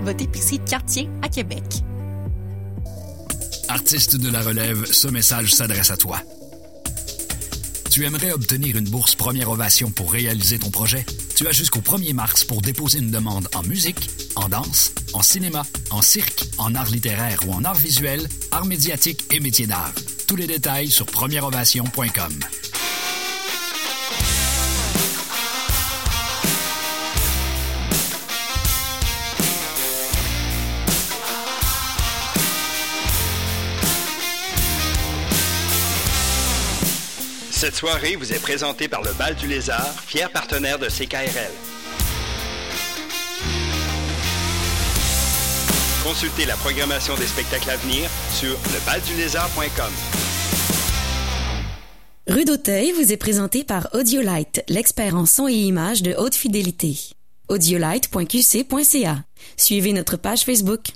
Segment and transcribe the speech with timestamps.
[0.00, 1.62] Votre épicerie de quartier à Québec.
[3.68, 6.20] Artiste de la relève, ce message s'adresse à toi.
[7.88, 11.06] Tu aimerais obtenir une bourse Première Ovation pour réaliser ton projet?
[11.36, 15.62] Tu as jusqu'au 1er mars pour déposer une demande en musique, en danse, en cinéma,
[15.90, 19.92] en cirque, en art littéraire ou en art visuel, art médiatique et métier d'art.
[20.26, 22.32] Tous les détails sur premièreovation.com.
[37.62, 41.52] Cette soirée vous est présentée par le Bal du Lézard, fier partenaire de CKRL.
[46.02, 49.92] Consultez la programmation des spectacles à venir sur lebaldulézard.com.
[52.26, 56.98] Rue d'Auteuil vous est présenté par Audiolite, l'expert en son et images de haute fidélité.
[57.48, 59.18] audiolite.qc.ca.
[59.56, 60.88] Suivez notre page Facebook.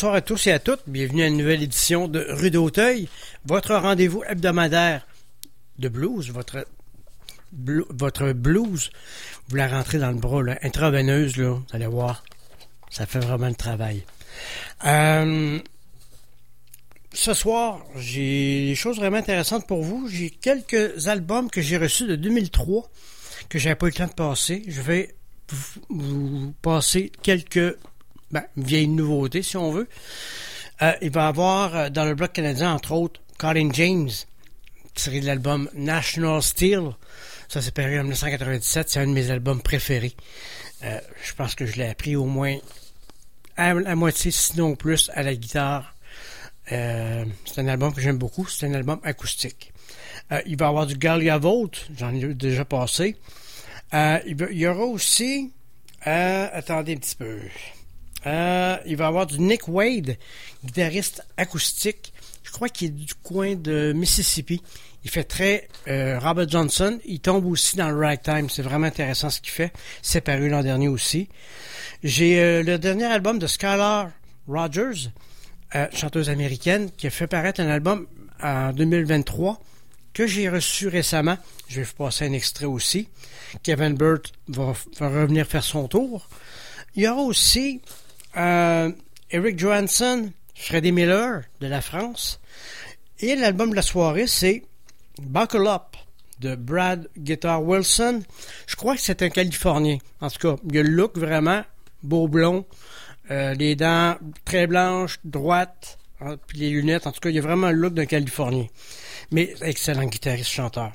[0.00, 0.80] Bonsoir à tous et à toutes.
[0.86, 3.06] Bienvenue à une nouvelle édition de Rue d'Auteuil,
[3.44, 5.06] votre rendez-vous hebdomadaire
[5.78, 6.66] de blues, votre,
[7.52, 8.90] votre blues.
[9.48, 12.24] Vous la rentrez dans le bras, là, intraveineuse, là, vous allez voir.
[12.88, 14.02] Ça fait vraiment le travail.
[14.86, 15.58] Euh,
[17.12, 20.08] ce soir, j'ai des choses vraiment intéressantes pour vous.
[20.08, 22.90] J'ai quelques albums que j'ai reçus de 2003
[23.50, 24.62] que j'avais pas eu le temps de passer.
[24.66, 25.14] Je vais
[25.90, 27.76] vous passer quelques
[28.30, 29.88] ben, vieille nouveauté, si on veut.
[30.82, 34.10] Euh, il va y avoir euh, dans le bloc canadien, entre autres, Colin James,
[34.94, 36.92] tiré de l'album National Steel.
[37.48, 38.88] Ça s'est paru en 1997.
[38.88, 40.14] C'est un de mes albums préférés.
[40.84, 42.56] Euh, je pense que je l'ai appris au moins
[43.56, 45.94] à la moitié, sinon plus, à la guitare.
[46.66, 48.46] c'est un album que j'aime beaucoup.
[48.46, 49.72] C'est un album acoustique.
[50.46, 51.88] il va y avoir du Galia Volt.
[51.98, 53.16] J'en ai déjà passé.
[53.92, 55.52] il, y aura aussi...
[56.02, 57.40] attendez un petit peu.
[58.26, 60.16] Euh, il va y avoir du Nick Wade,
[60.64, 62.12] guitariste acoustique.
[62.42, 64.62] Je crois qu'il est du coin de Mississippi.
[65.04, 66.98] Il fait très euh, Robert Johnson.
[67.06, 68.50] Il tombe aussi dans le ragtime.
[68.50, 69.72] C'est vraiment intéressant ce qu'il fait.
[70.02, 71.28] C'est paru l'an dernier aussi.
[72.02, 74.10] J'ai euh, le dernier album de Skylar
[74.48, 75.10] Rogers,
[75.92, 78.06] chanteuse américaine, qui a fait paraître un album
[78.42, 79.60] en 2023
[80.12, 81.38] que j'ai reçu récemment.
[81.68, 83.08] Je vais vous passer un extrait aussi.
[83.62, 86.28] Kevin Burt va, va revenir faire son tour.
[86.96, 87.80] Il y aura aussi
[88.36, 88.92] euh,
[89.30, 92.40] Eric Johansson, Freddie Miller de la France.
[93.20, 94.62] Et l'album de la soirée, c'est
[95.20, 95.96] Buckle Up
[96.40, 98.22] de Brad Guitar Wilson.
[98.66, 99.98] Je crois que c'est un Californien.
[100.20, 101.62] En tout cas, il a le look vraiment
[102.02, 102.64] beau blond,
[103.30, 107.06] euh, les dents très blanches, droites, hein, puis les lunettes.
[107.06, 108.66] En tout cas, il a vraiment le look d'un Californien.
[109.32, 110.92] Mais excellent guitariste chanteur.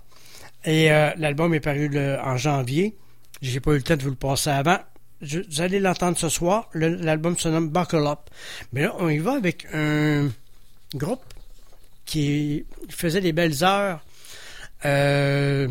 [0.64, 1.92] Et euh, l'album est paru
[2.24, 2.96] en janvier.
[3.42, 4.80] J'ai pas eu le temps de vous le passer avant
[5.26, 6.70] vous allez l'entendre ce soir.
[6.74, 8.30] L'album se nomme Buckle Up.
[8.74, 10.30] Mais là, on y va avec un
[10.94, 11.24] groupe
[12.06, 14.04] qui faisait des belles heures
[14.86, 15.68] euh,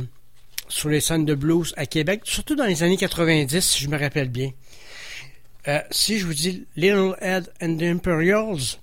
[0.68, 3.98] sur les scènes de blues à Québec, surtout dans les années 90, si je me
[3.98, 4.50] rappelle bien.
[5.68, 8.78] Euh, si je vous dis Little Head and the Imperials,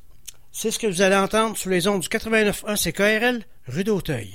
[0.51, 4.33] c'est ce que vous allez entendre sur les ondes du 89.1 CKRL, rue d'Auteuil.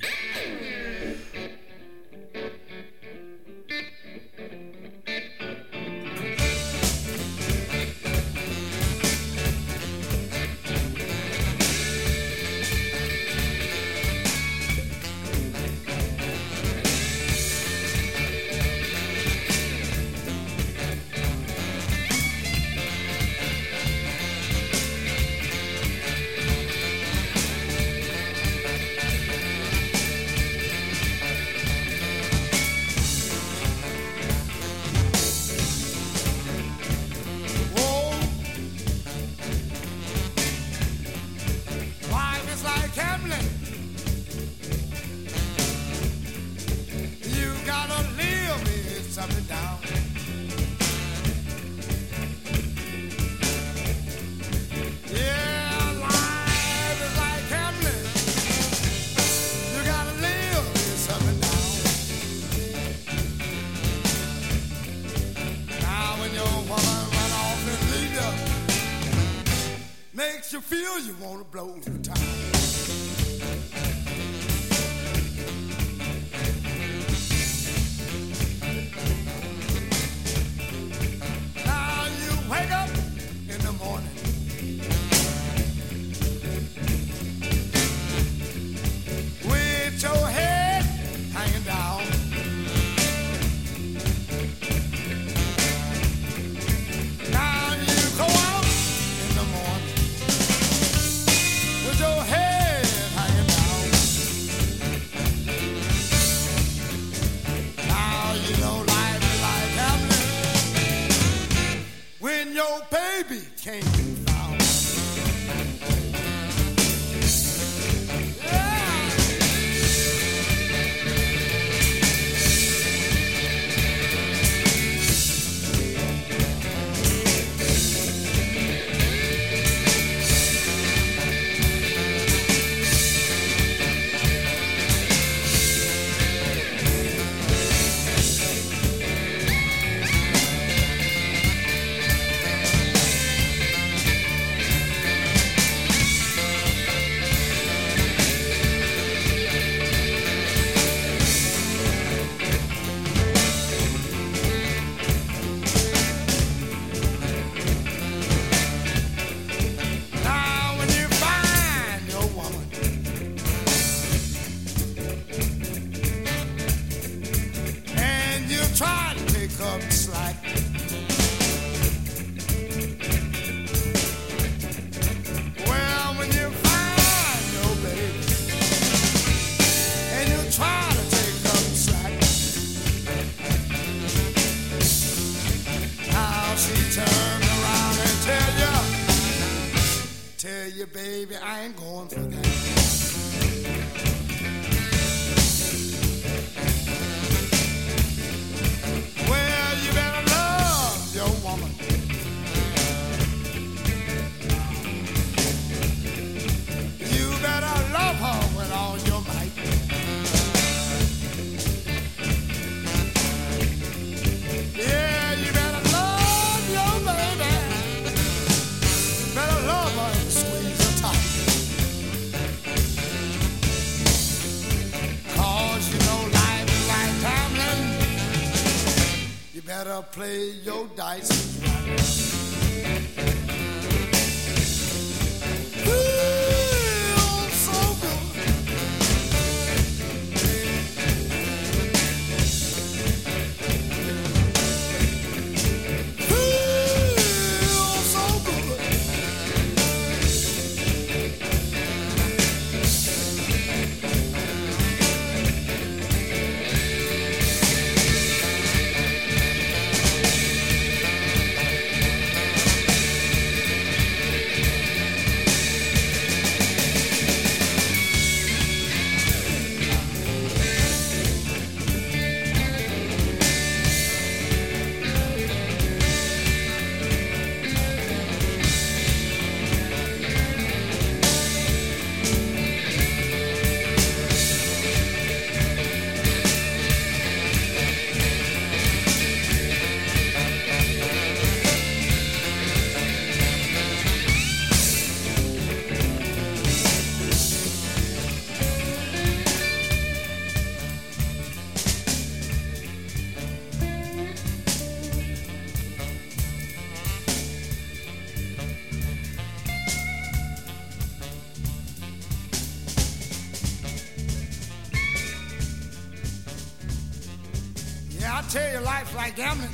[319.34, 319.65] Gambling.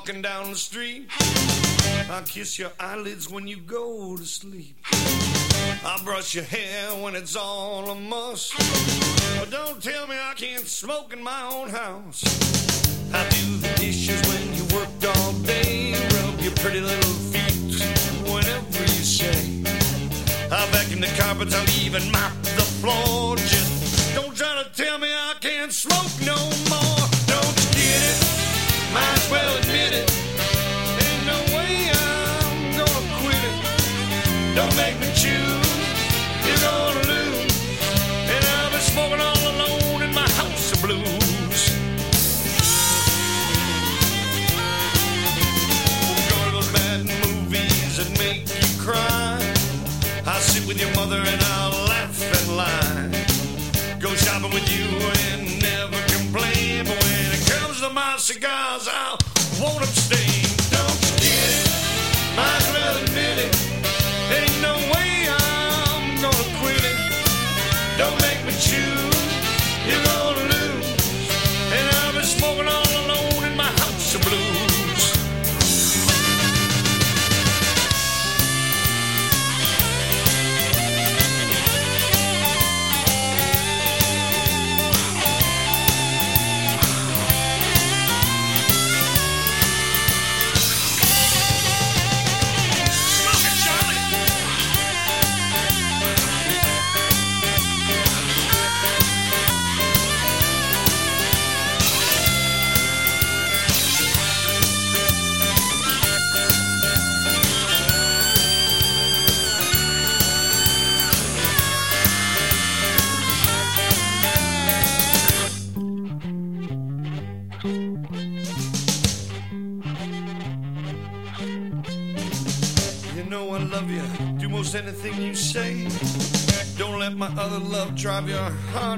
[0.00, 1.10] Walking down the street.
[2.08, 4.74] I'll kiss your eyelids when you go to sleep.
[5.84, 8.54] I'll brush your hair when it's all a must.
[9.38, 12.24] But don't tell me I can't smoke in my own house.
[13.12, 14.49] I do the dishes when
[58.32, 59.18] cigars, I
[59.60, 60.19] want them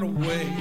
[0.02, 0.51] away.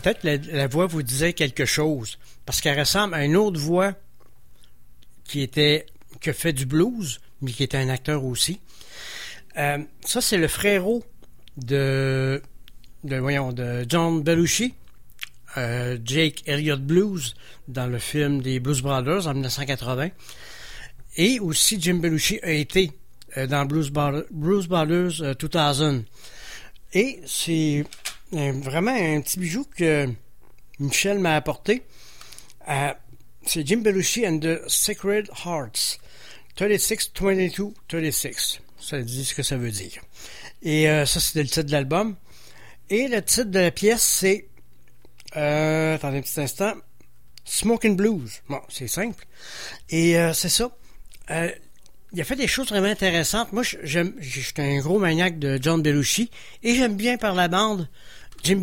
[0.00, 3.94] Peut-être la, la voix vous disait quelque chose, parce qu'elle ressemble à une autre voix
[5.24, 5.86] qui était
[6.20, 8.60] qui a fait du blues, mais qui était un acteur aussi.
[9.56, 11.02] Euh, ça, c'est le frérot
[11.56, 12.42] de,
[13.04, 14.74] de, voyons, de John Belushi,
[15.56, 17.34] euh, Jake Elliott Blues,
[17.68, 20.10] dans le film des Blues Brothers en 1980.
[21.16, 22.92] Et aussi, Jim Belushi a été
[23.36, 26.04] euh, dans Blues, Brothers- Blues Brothers euh, 2000.
[26.92, 27.84] Et c'est
[28.32, 30.08] vraiment un petit bijou que
[30.78, 31.82] Michel m'a apporté.
[32.68, 32.92] Euh,
[33.44, 35.98] c'est Jim Belushi and the Sacred Hearts.
[36.56, 38.60] 36, 22, 36.
[38.78, 40.02] Ça dit ce que ça veut dire.
[40.62, 42.16] Et euh, ça, c'était le titre de l'album.
[42.88, 44.48] Et le titre de la pièce, c'est...
[45.36, 46.74] Euh, attendez un petit instant.
[47.44, 48.42] Smoking Blues.
[48.48, 49.26] Bon, c'est simple.
[49.90, 50.70] Et c'est ça.
[52.12, 53.52] Il a fait des choses vraiment intéressantes.
[53.52, 56.30] Moi, j'aime, je suis un gros maniaque de John Belushi
[56.62, 57.88] et j'aime bien par la bande
[58.42, 58.62] Jim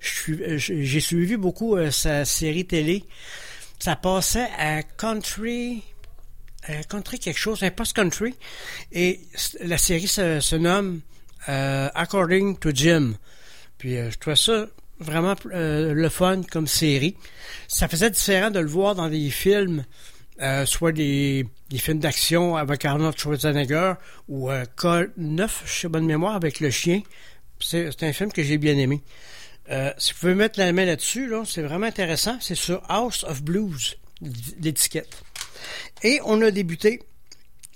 [0.00, 3.04] suis- euh, J'ai suivi beaucoup euh, sa série télé.
[3.78, 5.82] Ça passait à Country,
[6.70, 8.34] euh, Country quelque chose, un post-country.
[8.92, 9.20] Et
[9.60, 11.00] la série se, nomme
[11.48, 13.14] euh, According to Jim.
[13.78, 14.66] Puis je trouvais ça
[15.00, 17.16] vraiment le fun comme série.
[17.66, 19.84] Ça faisait différent de le voir dans des films,
[20.64, 21.44] soit des,
[21.78, 23.94] films d'action avec Arnold Schwarzenegger
[24.28, 27.02] ou euh, K9, je sais bonne mémoire, avec le chien.
[27.62, 29.02] C'est un film que j'ai bien aimé.
[29.70, 32.36] Euh, si vous pouvez mettre la main là-dessus, là, c'est vraiment intéressant.
[32.40, 33.96] C'est sur House of Blues,
[34.60, 35.22] l'étiquette.
[36.02, 37.00] Et on a débuté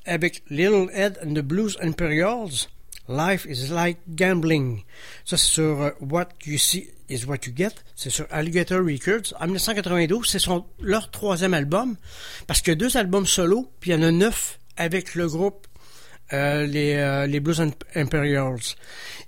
[0.05, 2.69] avec Little Ed and the Blues Imperials,
[3.09, 4.83] Life is like gambling.
[5.25, 7.75] Ça, c'est sur euh, What You See is What You Get.
[7.95, 9.33] C'est sur Alligator Records.
[9.39, 10.41] En 1992, c'est
[10.81, 11.97] leur troisième album.
[12.49, 15.29] Parce qu'il y a deux albums solo, puis il y en a neuf avec le
[15.29, 15.69] groupe
[16.33, 17.63] les, euh, les Blues
[17.95, 18.75] Imperials.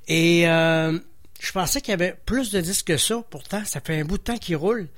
[0.06, 0.98] Et euh,
[1.40, 3.22] je pensais qu'il y avait plus de disques que ça.
[3.30, 4.88] Pourtant, ça fait un bout de temps qu'il roule.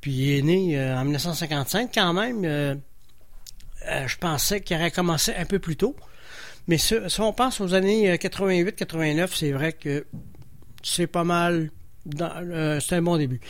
[0.00, 2.80] Puis il est né en 1955 quand même.
[3.84, 5.96] je pensais qu'il aurait commencé un peu plus tôt.
[6.68, 10.06] Mais si, on pense aux années 88-89, euh, c'est vrai que
[10.82, 11.70] c'est pas mal.
[12.20, 13.40] Euh, c'est un bon début.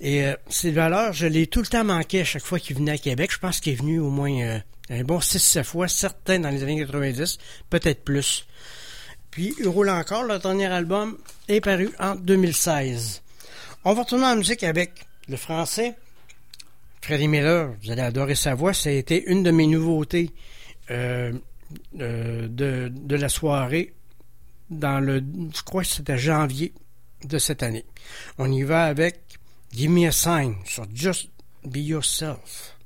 [0.00, 2.92] Et euh, ces valeurs, je l'ai tout le temps manqué à chaque fois qu'il venait
[2.92, 3.30] à Québec.
[3.32, 6.78] Je pense qu'il est venu au moins un bon 6-7 fois, certains dans les années
[6.78, 7.38] 90,
[7.70, 8.46] peut-être plus.
[9.30, 10.24] Puis il roule encore.
[10.24, 13.22] Le dernier album est paru en 2016.
[13.84, 15.94] On va retourner en musique avec le français.
[17.00, 18.72] Freddie Miller, vous allez adorer sa voix.
[18.74, 20.30] Ça a été une de mes nouveautés
[20.90, 21.32] euh,
[21.94, 23.94] de, de, la soirée
[24.70, 25.22] dans le,
[25.54, 26.72] je crois que c'était janvier
[27.24, 27.84] de cette année.
[28.38, 29.20] On y va avec
[29.72, 31.28] Give Me a Sign sur Just
[31.64, 32.76] Be Yourself.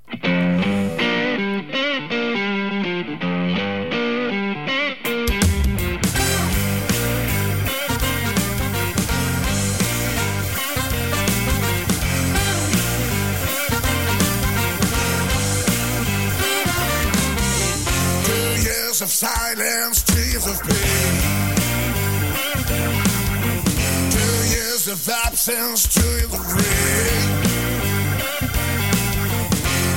[24.86, 27.42] Years of absence, years of rain.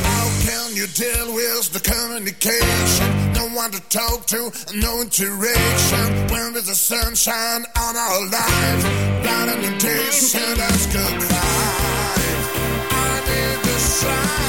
[0.02, 3.34] How can you deal with the communication?
[3.34, 6.28] No one to talk to, no interaction.
[6.32, 8.84] When there's the sunshine on our lives,
[9.22, 12.16] blind and temptation, that's good cry.
[12.90, 14.49] I need the sign.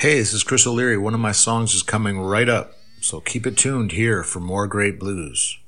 [0.00, 0.96] Hey, this is Chris O'Leary.
[0.96, 4.66] One of my songs is coming right up, so keep it tuned here for more
[4.66, 5.58] great blues.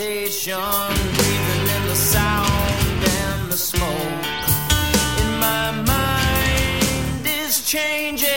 [0.00, 0.58] Meditation,
[1.14, 4.24] breathing in the sound and the smoke.
[5.20, 8.28] In my mind is changing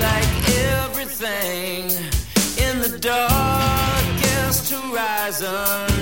[0.00, 0.34] like
[0.82, 1.84] everything
[2.58, 5.93] in the darkest horizon.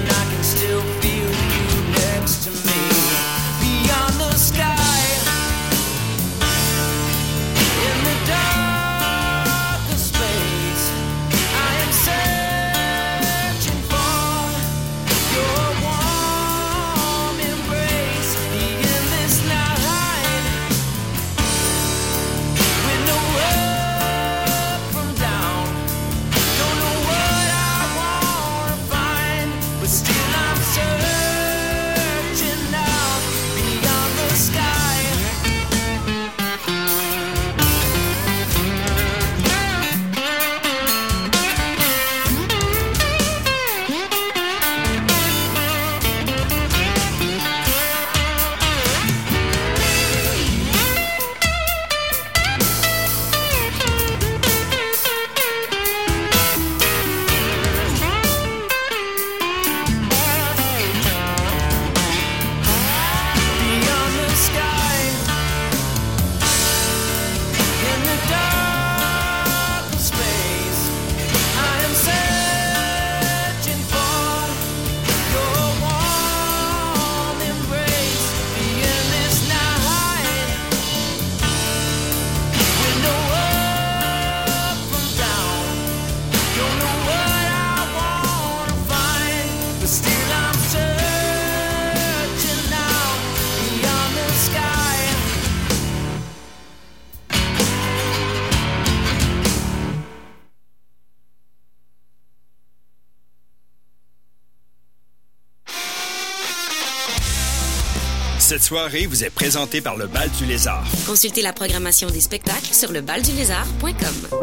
[108.72, 110.82] Soirée vous est présentée par le Bal du Lézard.
[111.06, 114.40] Consultez la programmation des spectacles sur lebaldulézard.com.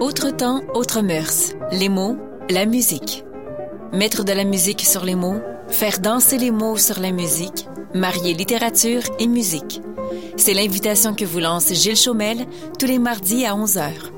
[0.00, 1.54] Autre temps, autre mœurs.
[1.72, 2.18] Les mots,
[2.50, 3.24] la musique.
[3.94, 8.34] Mettre de la musique sur les mots, faire danser les mots sur la musique, marier
[8.34, 9.80] littérature et musique.
[10.36, 12.44] C'est l'invitation que vous lance Gilles Chaumel
[12.78, 14.17] tous les mardis à 11h.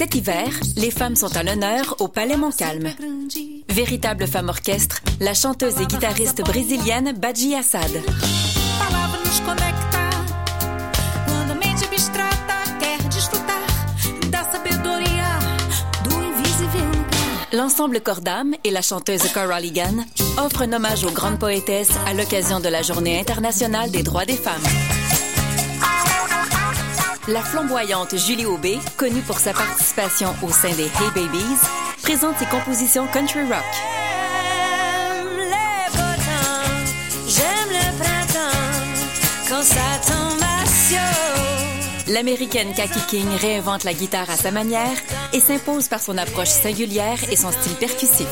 [0.00, 2.88] Cet hiver, les femmes sont à l'honneur au Palais Montcalm.
[3.68, 7.90] Véritable femme orchestre, la chanteuse et guitariste brésilienne Badji Assad.
[17.52, 20.06] L'ensemble Cordam et la chanteuse Cora Ligan
[20.38, 24.36] offrent un hommage aux grandes poétesses à l'occasion de la Journée internationale des droits des
[24.36, 24.99] femmes.
[27.30, 31.60] La flamboyante Julie Aubé, connue pour sa participation au sein des Hey Babies,
[32.02, 33.62] présente ses compositions country rock.
[35.14, 36.66] J'aime les beaux temps,
[37.28, 42.12] j'aime le printemps, quand ça tombe à chaud.
[42.12, 44.96] L'américaine Kaki King réinvente la guitare à sa manière
[45.32, 48.26] et s'impose par son approche singulière et son style percussif.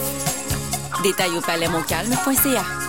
[1.04, 2.87] Détails au palaismontcalm.ca.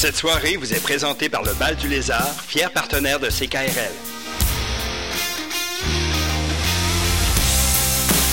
[0.00, 3.92] Cette soirée vous est présentée par le Bal du Lézard, fier partenaire de CKRL.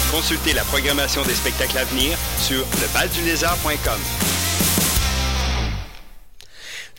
[0.10, 4.00] Consultez la programmation des spectacles à venir sur lebaldulézard.com.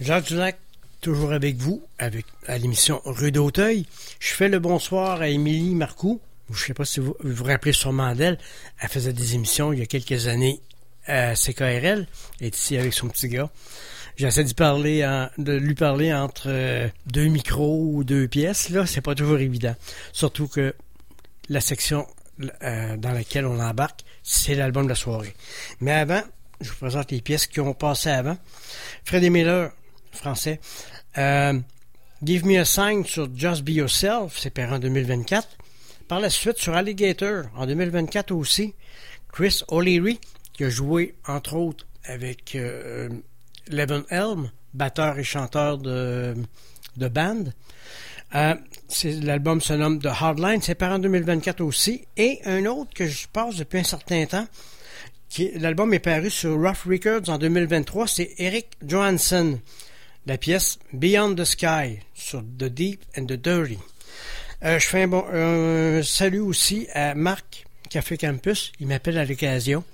[0.03, 0.59] Jacques Dulac,
[1.01, 3.87] toujours avec vous, avec, à l'émission Rue d'Auteuil.
[4.21, 6.21] Je fais le bonsoir à Émilie Marcoux.
[6.51, 8.37] Je ne sais pas si vous vous, vous rappelez sûrement d'elle.
[8.83, 10.61] Elle faisait des émissions il y a quelques années
[11.07, 12.07] à CKRL.
[12.39, 13.49] Elle est ici avec son petit gars.
[14.19, 18.69] J'essaie de, lui parler entre euh, deux micros ou deux pièces.
[18.71, 19.77] Là, c'est pas toujours évident.
[20.13, 20.75] Surtout que
[21.49, 22.05] la section
[22.65, 25.35] euh, dans laquelle on embarque, c'est l'album de la soirée.
[25.81, 26.23] Mais avant,
[26.61, 28.37] je vous présente les pièces qui ont passé avant.
[29.05, 29.71] Freddie Miller,
[30.11, 30.59] français.
[31.17, 31.57] Euh,
[32.21, 35.47] Give Me a Sign sur Just Be Yourself, c'est paru en 2024.
[36.09, 38.75] Par la suite, sur Alligator, en 2024 aussi,
[39.33, 40.19] Chris O'Leary,
[40.55, 42.57] qui a joué, entre autres, avec
[43.71, 46.35] Levin Helm, batteur et chanteur de,
[46.97, 47.45] de band.
[48.35, 48.55] Euh,
[49.23, 52.07] L'album se nomme The Hardline, c'est par en 2024 aussi.
[52.17, 54.47] Et un autre que je passe depuis un certain temps,
[55.57, 59.59] l'album est paru sur Rough Records en 2023, c'est Eric Johansson,
[60.27, 63.79] la pièce Beyond the Sky sur The Deep and the Dirty.
[64.65, 69.85] Euh, je fais un bon salut aussi à Marc Café Campus, il m'appelle à l'occasion.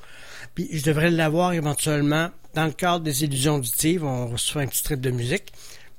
[0.55, 4.83] Puis je devrais l'avoir éventuellement dans le cadre des illusions auditives, on reçoit un petit
[4.83, 5.53] trip de musique.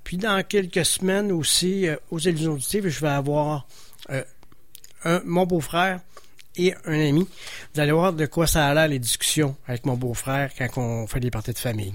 [0.03, 3.67] Puis dans quelques semaines aussi, euh, aux illusions auditives, je vais avoir
[4.11, 4.23] euh,
[5.03, 5.99] un- mon beau-frère
[6.57, 7.27] et un ami.
[7.73, 11.07] Vous allez voir de quoi ça a l'air les discussions avec mon beau-frère quand on
[11.07, 11.93] fait des parties de famille.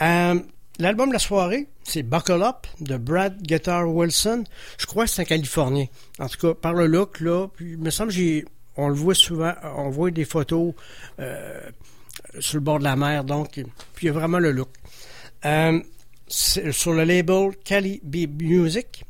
[0.00, 0.38] Euh,
[0.78, 4.42] L'album de la soirée, c'est Buckle Up de Brad Guitar Wilson.
[4.78, 5.84] Je crois que c'est un Californien.
[6.18, 8.44] En tout cas, par le look, là, puis il me semble que j'ai,
[8.76, 10.72] on le voit souvent, on voit des photos
[12.40, 13.64] sur le bord de la mer, donc, puis
[14.02, 14.68] il y a vraiment le look.
[15.44, 15.80] Euh,
[16.28, 19.04] sur le label Cali B Music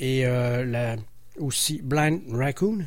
[0.00, 0.96] et euh, la-
[1.38, 2.86] aussi Blind Raccoon.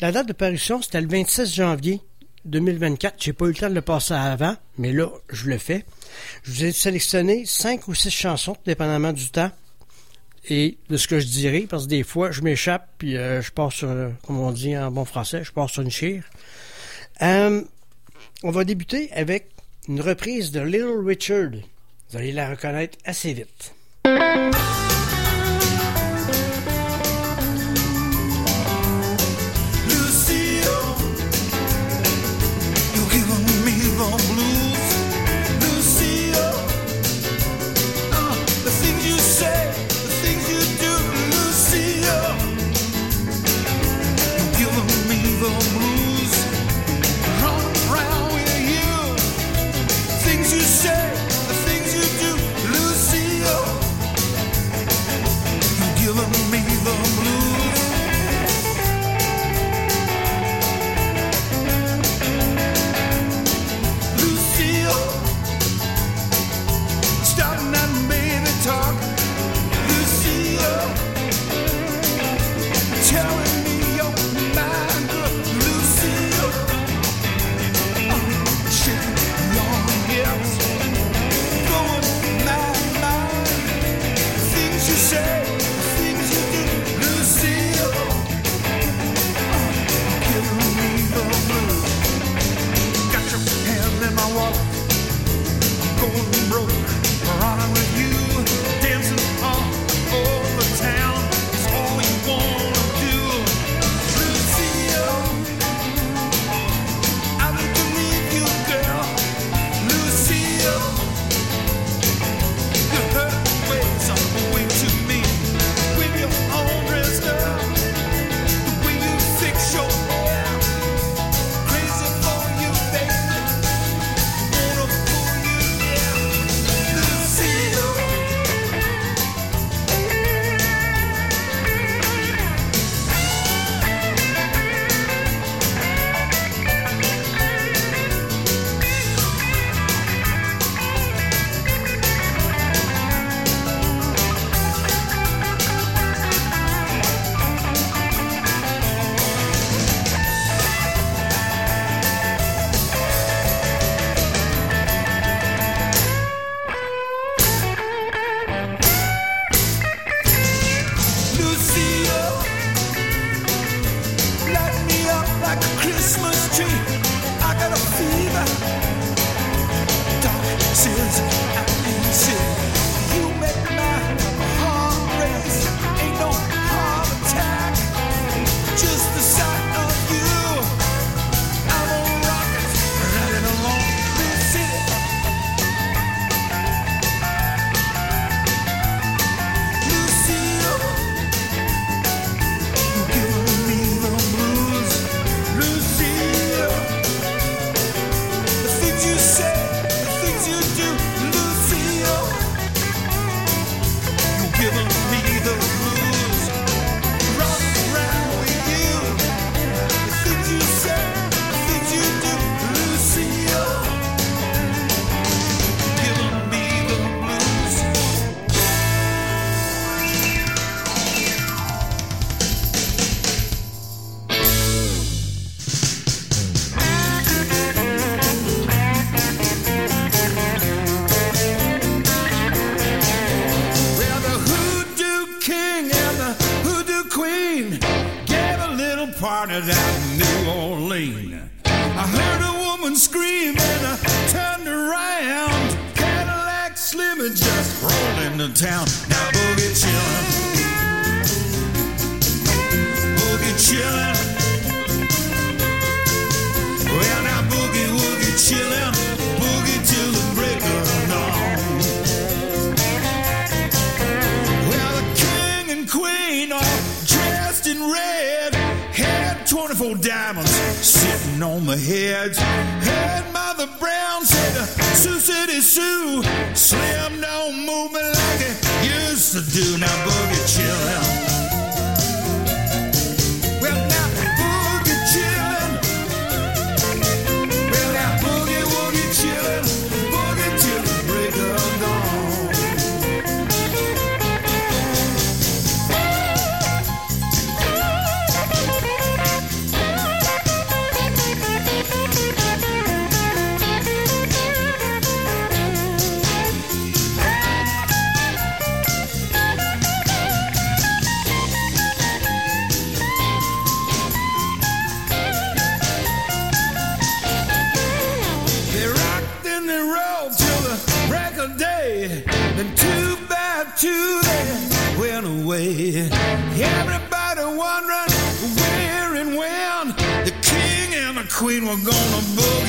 [0.00, 2.00] La date de parution, c'était le 26 janvier
[2.46, 3.14] 2024.
[3.22, 5.84] J'ai pas eu le temps de le passer avant, mais là, je le fais.
[6.42, 9.50] Je vous ai sélectionné cinq ou six chansons, dépendamment du temps
[10.48, 13.52] et de ce que je dirais, parce que des fois, je m'échappe, puis euh, je
[13.52, 13.88] pars sur,
[14.26, 16.24] comme on dit en bon français, je pars sur une chire.
[18.42, 19.48] On va débuter avec
[19.88, 21.52] une reprise de Little Richard.
[22.10, 23.74] Vous allez la reconnaître assez vite.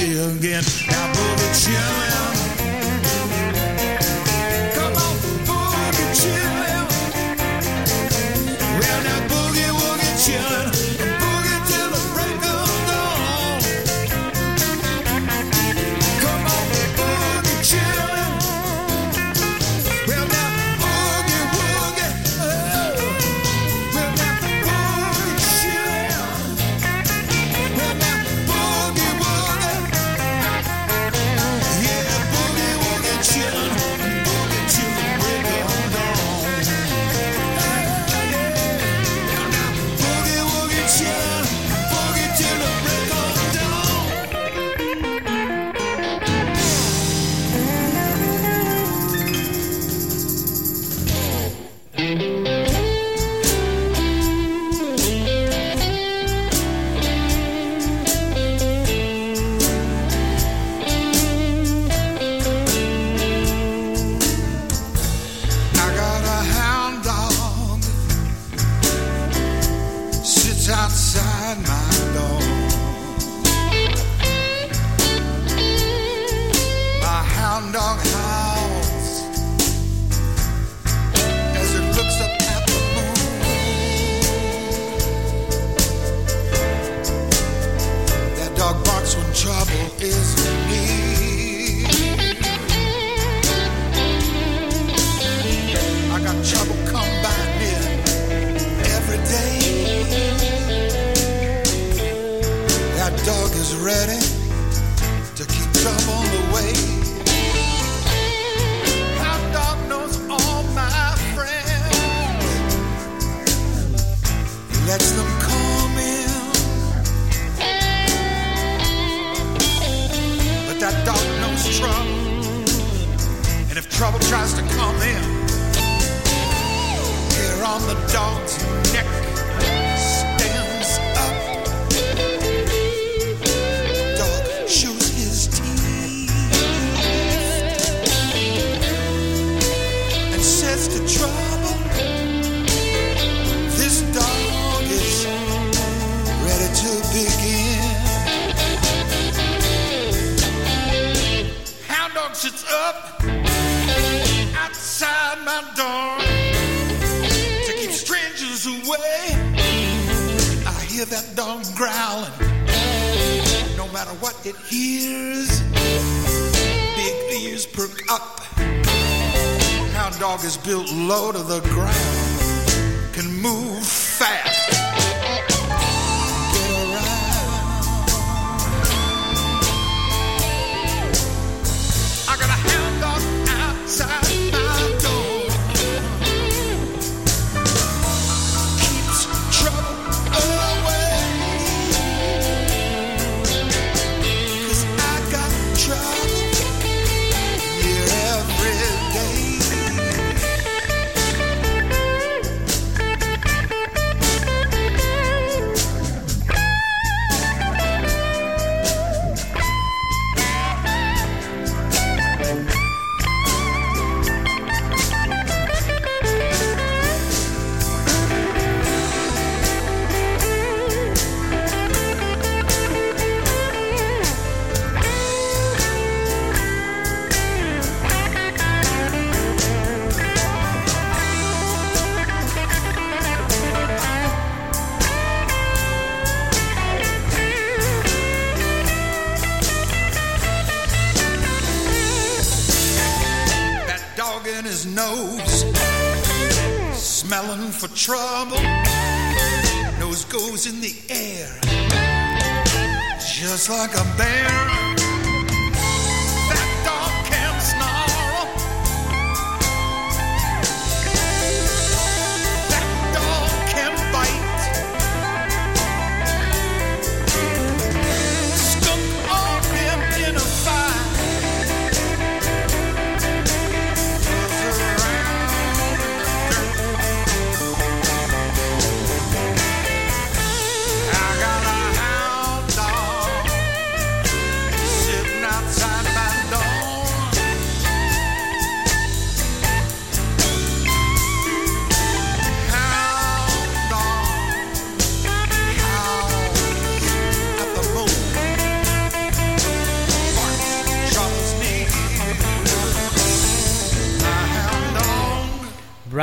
[0.04, 2.33] Again, now Apple the chillin'.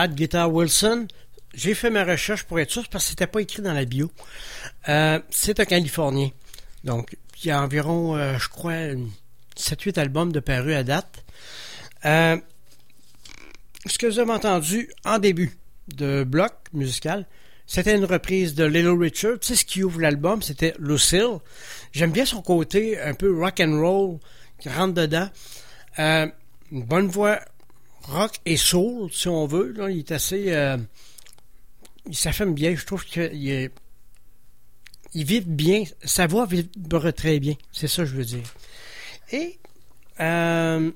[0.09, 1.07] Guitar Wilson.
[1.55, 4.11] J'ai fait ma recherche pour être sûr parce que c'était pas écrit dans la bio.
[4.89, 6.31] Euh, c'est un Californien.
[6.85, 8.95] Donc, il y a environ, euh, je crois,
[9.57, 11.25] 7-8 albums de parus à date.
[12.05, 12.37] Euh,
[13.87, 17.27] ce que vous avez entendu en début de bloc musical,
[17.67, 19.39] c'était une reprise de Little Richard.
[19.41, 21.39] C'est ce qui ouvre l'album, c'était Lucille.
[21.93, 24.19] J'aime bien son côté un peu rock and roll
[24.61, 25.29] qui rentre dedans.
[25.99, 27.41] Une bonne voix
[28.11, 29.75] rock et soul, si on veut.
[29.91, 30.53] Il est assez.
[30.53, 30.77] Euh,
[32.07, 32.75] il s'affirme bien.
[32.75, 33.71] Je trouve qu'il est.
[35.15, 35.85] Il vibre bien.
[36.05, 37.55] Sa voix vibre très bien.
[37.73, 38.45] C'est ça que je veux dire.
[39.33, 39.59] Et.
[40.21, 40.91] euh,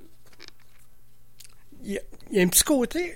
[1.85, 2.01] il
[2.31, 3.15] y, a, un petit côté.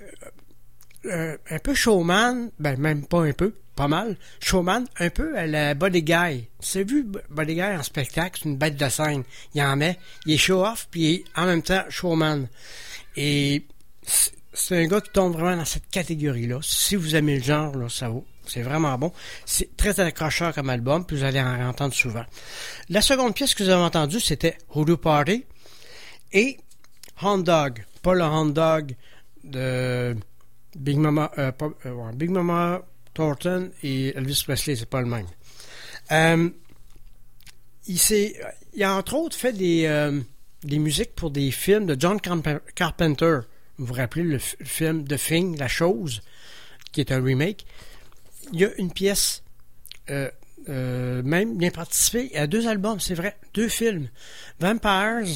[1.07, 2.51] euh, un peu showman.
[2.59, 3.55] Ben, même pas un peu.
[3.75, 4.17] Pas mal.
[4.41, 6.49] Showman, un peu à la Body Guy.
[6.61, 8.41] Tu as vu Body en spectacle?
[8.43, 9.23] C'est une bête de scène.
[9.55, 9.99] Il en met.
[10.27, 12.49] Il est show-off, puis en même temps showman.
[13.17, 13.65] Et
[14.53, 16.59] c'est- un gars qui tombe vraiment dans cette catégorie-là.
[16.63, 18.25] Si vous aimez le genre, là, ça vaut.
[18.47, 19.13] C'est vraiment bon.
[19.45, 22.25] C'est très accrocheur comme album, puis vous allez en entendre souvent.
[22.89, 25.45] La seconde pièce que vous avez entendue, c'était Hoodoo Party
[26.33, 26.59] et
[27.23, 27.85] Hound Dog.
[28.03, 28.95] Pas le Hound Dog
[29.45, 30.17] de
[30.77, 31.53] Big Mama, euh,
[31.87, 32.83] euh, Big Mama
[33.13, 35.27] Thornton et Elvis Presley, c'est pas le même.
[36.11, 36.49] Euh,
[37.87, 40.21] il, a entre autres fait des,
[40.63, 43.41] des musiques pour des films de John Carpe- Carpenter.
[43.79, 46.23] Vous vous rappelez le, film The Thing, La Chose,
[46.93, 47.65] qui est un remake.
[48.53, 49.43] Il y a une pièce,
[50.11, 50.31] euh,
[50.69, 54.09] euh, même bien participé à deux albums, c'est vrai, deux films.
[54.59, 55.27] Vampires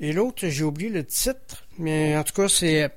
[0.00, 2.90] et l'autre, j'ai oublié le titre, mais en tout cas, c'est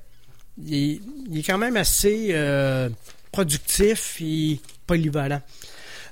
[0.66, 1.00] il,
[1.38, 2.90] est- quand même assez euh,
[3.32, 5.40] productif et polyvalent.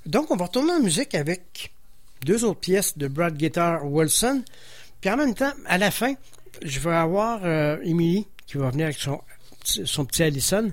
[0.06, 1.72] Donc, on va retourner en musique avec
[2.24, 4.42] deux autres pièces de Brad Guitar Wilson.
[5.00, 6.14] Puis en même temps, à la fin,
[6.64, 10.72] je vais avoir euh, Emily qui va venir avec son, petit Allison.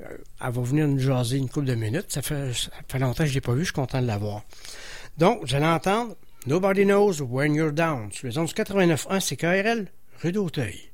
[0.00, 0.04] Euh,
[0.40, 2.06] elle va venir nous jaser une couple de minutes.
[2.12, 2.52] Ça fait,
[2.98, 4.42] longtemps que je ne l'ai pas vu, je suis content de la voir.
[5.16, 6.14] Donc, vous allez entendre
[6.46, 9.88] Nobody Knows When You're Down sur les ondes du 89.1 CKRL,
[10.22, 10.90] rue d'Auteuil.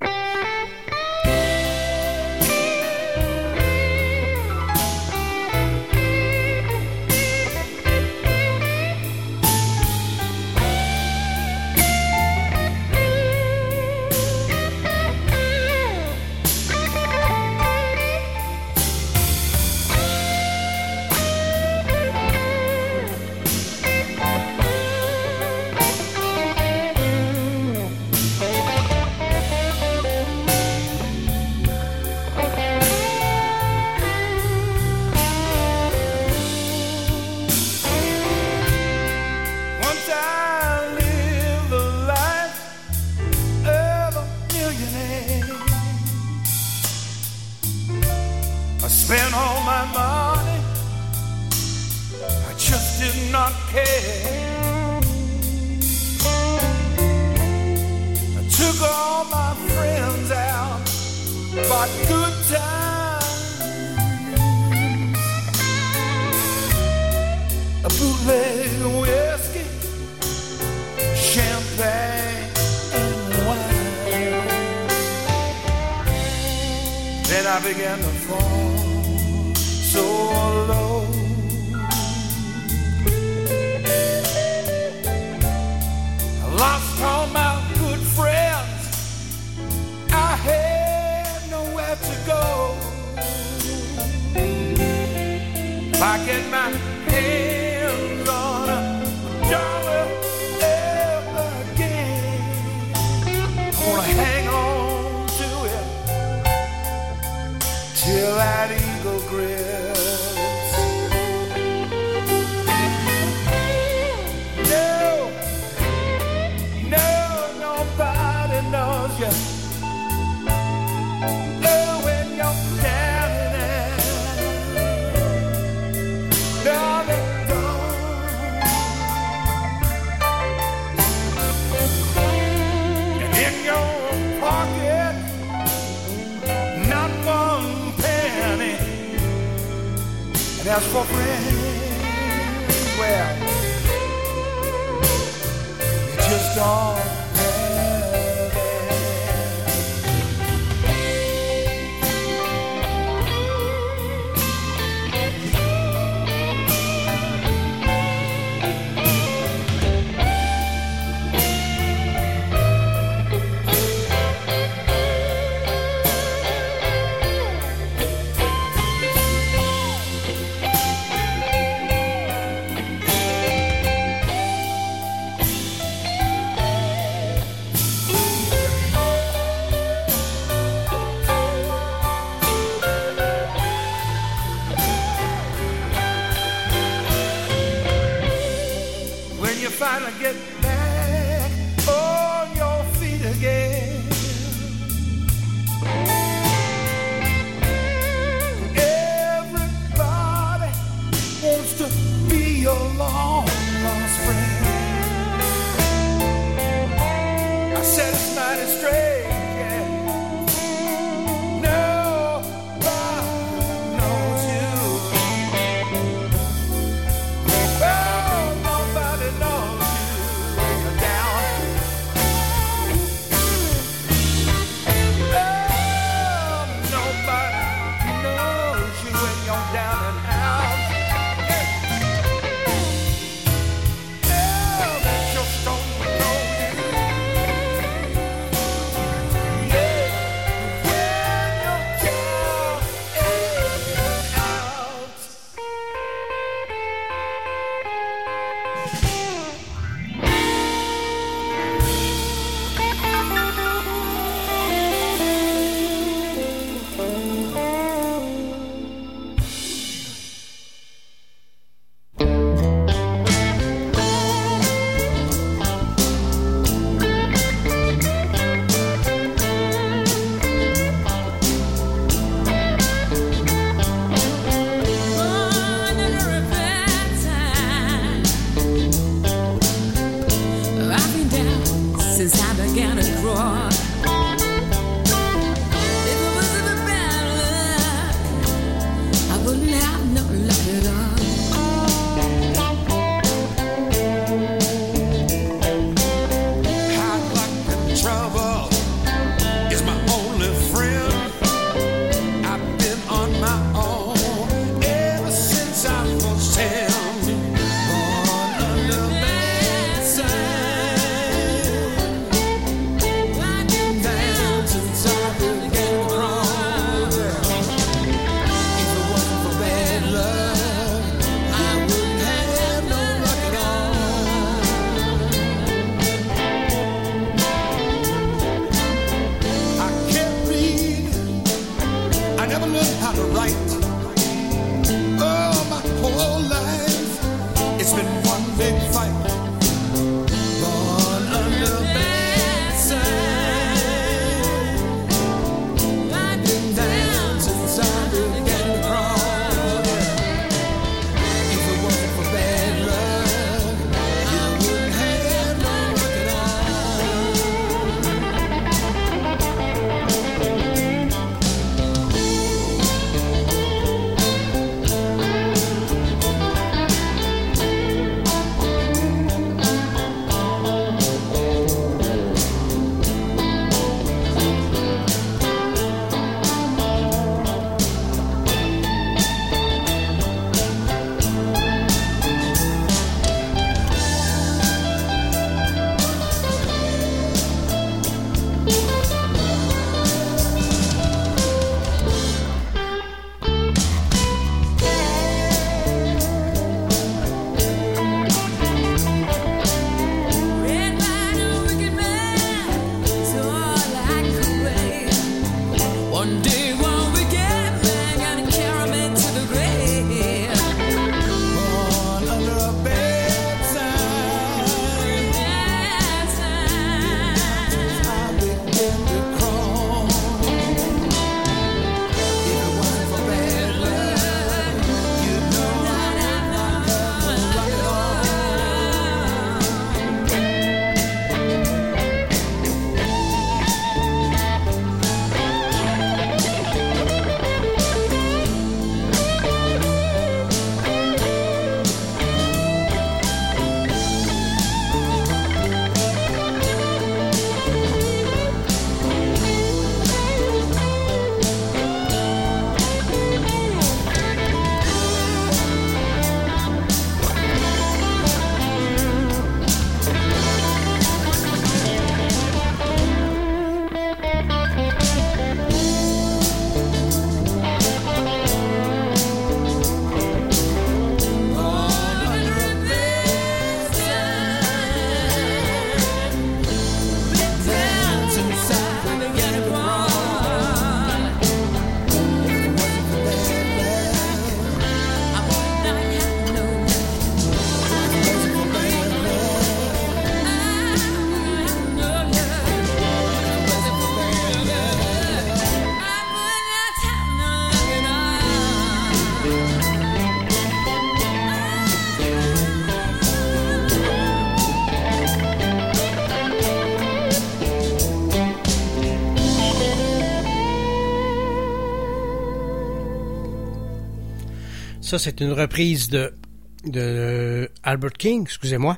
[515.13, 518.97] Ça, c'est une reprise de, Albert King, excusez-moi.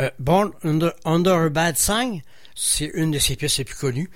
[0.00, 2.22] Euh, Born Under, a Bad Sign,
[2.54, 4.08] c'est une de ses pièces les plus connues.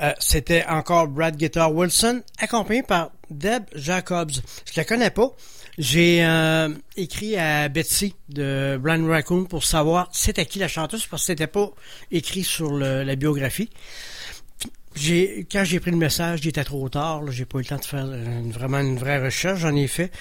[0.00, 4.32] Euh, C'était encore Brad Guitar Wilson, accompagné par Deb Jacobs.
[4.70, 5.34] Je la connais pas.
[5.78, 6.68] J'ai euh,
[6.98, 11.46] écrit à Betsy de Blind Raccoon pour savoir c'était qui la chanteuse parce que c'était
[11.46, 11.70] pas
[12.10, 13.70] écrit sur la biographie.
[14.96, 17.30] Quand j'ai pris le message, il était trop tard.
[17.30, 18.06] J'ai pas eu le temps de faire
[18.50, 19.60] vraiment une vraie recherche.
[19.60, 20.12] J'en ai fait,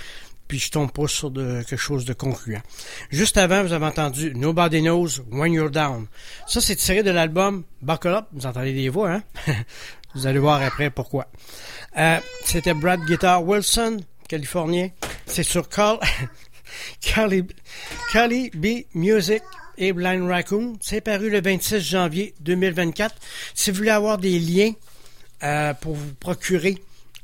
[0.48, 2.62] puis je tombe pas sur quelque chose de concluant.
[3.10, 6.08] Juste avant, vous avez entendu Nobody Knows When You're Down.
[6.48, 8.26] Ça, c'est tiré de l'album Buckle Up.
[8.34, 9.24] Vous entendez des voix, hein?
[10.16, 11.28] Vous allez voir après pourquoi.
[11.98, 13.98] Euh, C'était Brad Guitar Wilson,
[14.30, 14.90] californien.
[15.26, 15.98] C'est sur Call
[17.02, 17.44] Cali,
[18.12, 19.42] Cali B Music
[19.78, 20.78] et Blind Raccoon.
[20.82, 23.16] C'est paru le 26 janvier 2024.
[23.56, 24.74] Si vous voulez avoir des liens
[25.42, 26.78] euh, pour vous procurer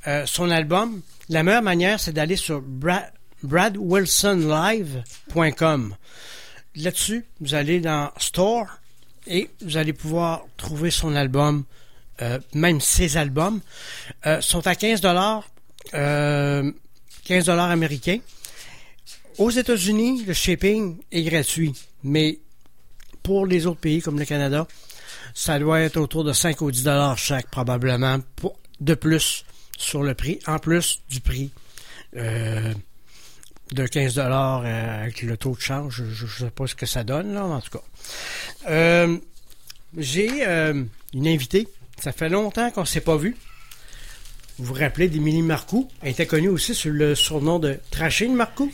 [0.08, 3.06] euh, son album, la meilleure manière, c'est d'aller sur Bra-
[3.44, 5.96] bradwilsonlive.com.
[6.76, 8.66] Là-dessus, vous allez dans Store
[9.28, 11.64] et vous allez pouvoir trouver son album,
[12.22, 13.60] euh, même ses albums.
[14.26, 15.48] Euh, sont à 15 dollars,
[15.94, 16.72] euh,
[17.26, 18.20] 15 dollars américains.
[19.38, 21.74] Aux États-Unis, le shipping est gratuit,
[22.04, 22.40] mais
[23.24, 24.68] pour les autres pays comme le Canada,
[25.34, 28.20] ça doit être autour de 5 ou 10 dollars chaque probablement
[28.82, 29.46] de plus
[29.80, 31.50] sur le prix, en plus du prix
[32.16, 32.74] euh,
[33.72, 36.04] de 15 dollars euh, avec le taux de change.
[36.12, 37.84] Je ne sais pas ce que ça donne, là, en tout cas.
[38.70, 39.18] Euh,
[39.98, 41.68] J'ai euh, une invitée.
[42.00, 43.36] Ça fait longtemps qu'on ne s'est pas vu.
[44.58, 45.90] Vous vous rappelez d'Émilie Marcoux?
[46.02, 48.72] Elle était connue aussi sur le surnom de Trachine Marcoux.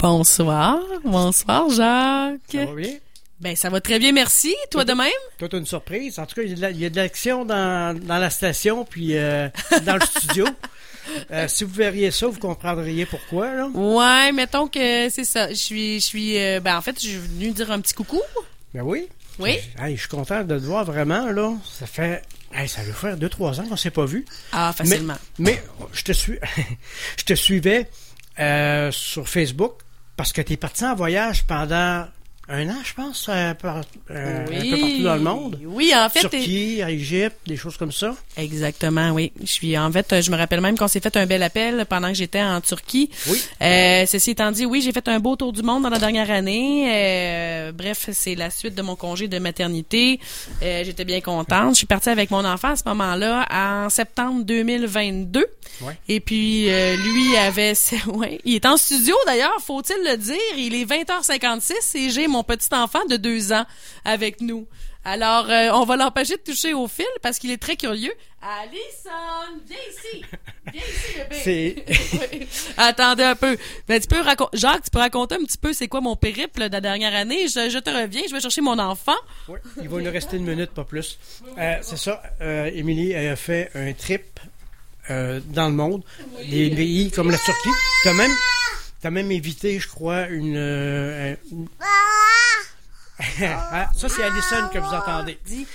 [0.00, 2.40] Bonsoir, bonsoir Jacques.
[2.52, 2.94] Ça va bien?
[3.40, 4.54] Ben ça va très bien, merci.
[4.70, 5.10] Toi de même?
[5.38, 6.18] Toi, t'as une surprise.
[6.18, 9.48] En tout cas, il y a de la- l'action dans, dans la station puis euh,
[9.84, 10.46] dans le studio.
[11.30, 13.54] Euh, si vous verriez ça, vous comprendriez pourquoi.
[13.54, 13.66] Là.
[13.68, 15.48] Ouais, mettons que c'est ça.
[15.48, 16.38] Je suis, je suis.
[16.38, 18.20] euh, ben en fait, je suis venu dire un petit coucou.
[18.74, 19.08] Ben oui.
[19.38, 19.58] Oui.
[19.78, 21.30] Hey, je suis content de te voir vraiment.
[21.32, 21.54] là.
[21.78, 22.20] Ça fait.
[22.52, 24.26] hey, ça veut faire deux, trois ans qu'on s'est pas vu.
[24.52, 25.16] Ah, facilement.
[25.38, 26.38] Mais, mais je te suis.
[27.18, 27.88] je te suivais
[28.38, 29.78] euh, sur Facebook
[30.14, 32.06] parce que tu es parti en voyage pendant
[32.50, 35.60] un an, je pense, euh, par- euh, un peu partout dans le monde.
[35.66, 36.20] Oui, en fait.
[36.20, 38.14] Turquie, Égypte, des choses comme ça.
[38.36, 39.32] Exactement, oui.
[39.40, 41.84] Je suis en fait, euh, je me rappelle même qu'on s'est fait un bel appel
[41.88, 43.10] pendant que j'étais en Turquie.
[43.28, 43.42] Oui.
[43.62, 46.30] Euh, ceci étant dit, oui, j'ai fait un beau tour du monde dans la dernière
[46.30, 46.86] année.
[46.90, 50.18] Euh, bref, c'est la suite de mon congé de maternité.
[50.62, 51.74] Euh, j'étais bien contente.
[51.74, 55.44] Je suis partie avec mon enfant à ce moment-là en septembre 2022.
[55.82, 55.98] Ouais.
[56.08, 57.74] Et puis euh, lui avait,
[58.06, 60.36] ouais, il est en studio d'ailleurs, faut-il le dire.
[60.56, 63.64] Il est 20h56 et j'ai mon petit enfant de deux ans
[64.04, 64.66] avec nous.
[65.04, 68.12] Alors, euh, on va l'empêcher de toucher au fil parce qu'il est très curieux.
[68.42, 70.24] Alison, viens ici.
[70.72, 71.84] Viens ici, bébé.
[72.32, 72.48] Oui.
[72.76, 73.56] Attendez un peu.
[73.88, 74.22] Ben, tu peux
[74.52, 77.48] Jacques, tu peux raconter un petit peu c'est quoi mon périple de la dernière année.
[77.48, 79.16] Je, je te reviens, je vais chercher mon enfant.
[79.48, 81.18] Oui, il va nous rester une minute, pas plus.
[81.56, 84.40] Euh, c'est ça, euh, Émilie elle a fait un trip
[85.10, 86.02] euh, dans le monde,
[86.50, 87.70] des pays comme la Turquie.
[88.04, 88.30] T'as même,
[89.00, 90.56] t'as même évité, je crois, une...
[90.56, 91.34] euh,
[93.42, 95.38] Ah, ça, c'est Alison que vous entendez.
[95.44, 95.66] Dis.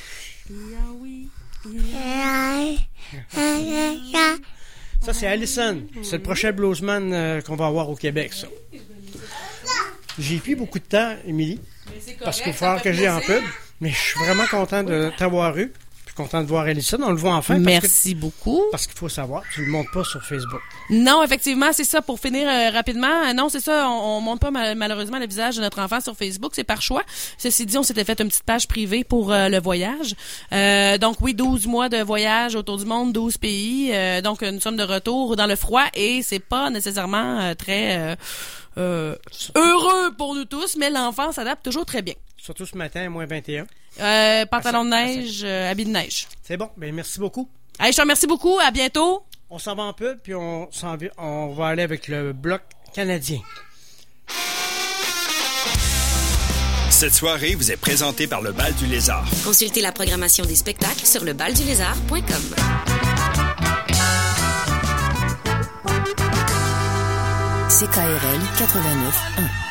[5.01, 5.81] Ça, c'est Allison.
[6.03, 8.47] C'est le prochain bluesman euh, qu'on va avoir au Québec, ça.
[10.19, 11.59] J'ai pris beaucoup de temps, Émilie,
[12.23, 13.43] parce qu'il faut falloir que j'ai en pub,
[13.81, 15.71] mais je suis vraiment content de t'avoir eu.
[16.15, 16.99] Je suis content de voir Allison.
[17.01, 17.55] On le voit enfin.
[17.55, 18.61] parce que- Merci beaucoup.
[18.69, 20.61] Parce qu'il faut savoir, tu ne le montres pas sur Facebook.
[20.91, 22.03] Non, effectivement, c'est ça.
[22.03, 23.89] Pour finir euh, rapidement, euh, non, c'est ça.
[23.89, 26.51] On, on monte pas mal- malheureusement le visage de notre enfant sur Facebook.
[26.53, 27.01] C'est par choix.
[27.39, 30.13] Ceci dit, on s'était fait une petite page privée pour euh, le voyage.
[30.51, 33.89] Euh, donc oui, 12 mois de voyage autour du monde, 12 pays.
[33.91, 38.15] Euh, donc nous sommes de retour dans le froid et c'est pas nécessairement euh, très
[38.77, 39.15] euh,
[39.55, 42.13] heureux pour nous tous, mais l'enfant s'adapte toujours très bien.
[42.37, 43.65] Surtout ce matin, moins 21.
[44.01, 46.27] Euh, pantalon de Ah, ça- neige, euh, habit de neige.
[46.43, 46.69] C'est bon.
[46.77, 47.47] Ben, merci beaucoup.
[47.79, 48.59] Allez, je te remercie beaucoup.
[48.59, 49.23] À bientôt.
[49.49, 52.61] On s'en va en pub, puis on, s'en va- on va aller avec le bloc
[52.93, 53.39] canadien.
[56.89, 59.25] Cette soirée vous est présentée par le Bal du Lézard.
[59.43, 63.12] Consultez la programmation des spectacles sur lebaldulézard.com.
[67.83, 69.62] CKRL 89.1.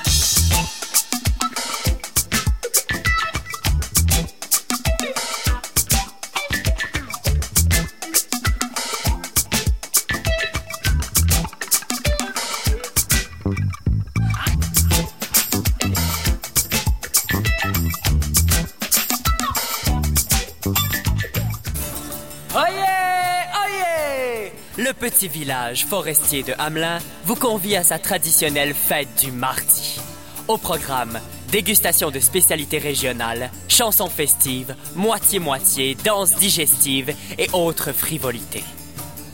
[24.82, 30.00] le petit village forestier de Hamelin vous convie à sa traditionnelle fête du mardi.
[30.48, 31.20] Au programme,
[31.52, 38.64] dégustation de spécialités régionales, chansons festives, moitié-moitié, danse digestive et autres frivolités.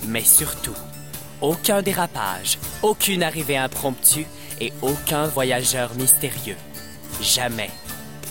[0.07, 0.77] Mais surtout,
[1.41, 4.27] aucun dérapage, aucune arrivée impromptue
[4.61, 6.57] et aucun voyageur mystérieux.
[7.23, 7.71] Jamais.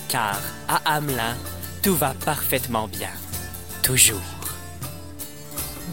[0.08, 1.36] Car à Hamelin,
[1.82, 3.10] tout va parfaitement bien.
[3.82, 4.37] Toujours.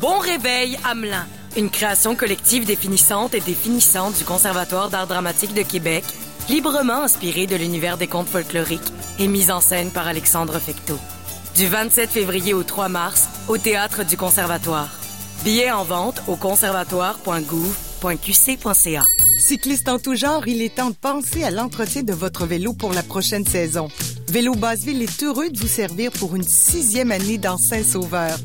[0.06, 1.26] Bon réveil, Hamelin.
[1.58, 6.04] Une création collective définissante et définissante du Conservatoire d'art dramatique de Québec,
[6.48, 11.00] librement inspirée de l'univers des contes folkloriques et mise en scène par Alexandre Fecteau.
[11.56, 14.92] Du 27 février au 3 mars, au Théâtre du Conservatoire.
[15.44, 19.06] Billets en vente au conservatoire.gouv.qc.ca.
[19.40, 22.94] Cycliste en tout genre, il est temps de penser à l'entretien de votre vélo pour
[22.94, 23.90] la prochaine saison.
[24.28, 28.38] Vélo Basseville est heureux de vous servir pour une sixième année dans Saint-Sauveur.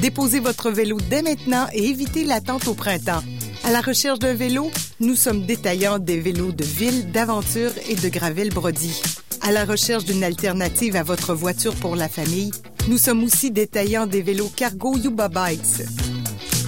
[0.00, 3.22] Déposez votre vélo dès maintenant et évitez l'attente au printemps.
[3.64, 4.70] À la recherche d'un vélo,
[5.00, 9.02] nous sommes détaillants des vélos de ville, d'aventure et de gravel Brody.
[9.40, 12.50] À la recherche d'une alternative à votre voiture pour la famille,
[12.88, 15.86] nous sommes aussi détaillants des vélos Cargo Yuba Bikes.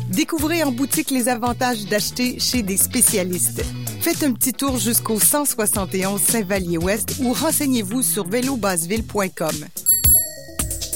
[0.09, 3.63] Découvrez en boutique les avantages d'acheter chez des spécialistes.
[4.01, 9.55] Faites un petit tour jusqu'au 171 Saint-Vallier-Ouest ou renseignez-vous sur vélobasseville.com.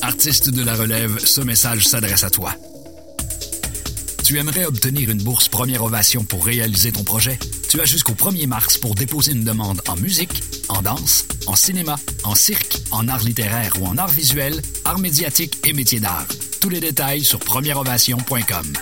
[0.03, 2.53] Artiste de la relève, ce message s'adresse à toi.
[4.25, 7.39] Tu aimerais obtenir une bourse première ovation pour réaliser ton projet?
[7.69, 11.97] Tu as jusqu'au 1er mars pour déposer une demande en musique, en danse, en cinéma,
[12.25, 16.27] en cirque, en art littéraire ou en art visuel, art médiatique et métiers d'art.
[16.61, 18.73] Tous les détails sur premièreovation.com.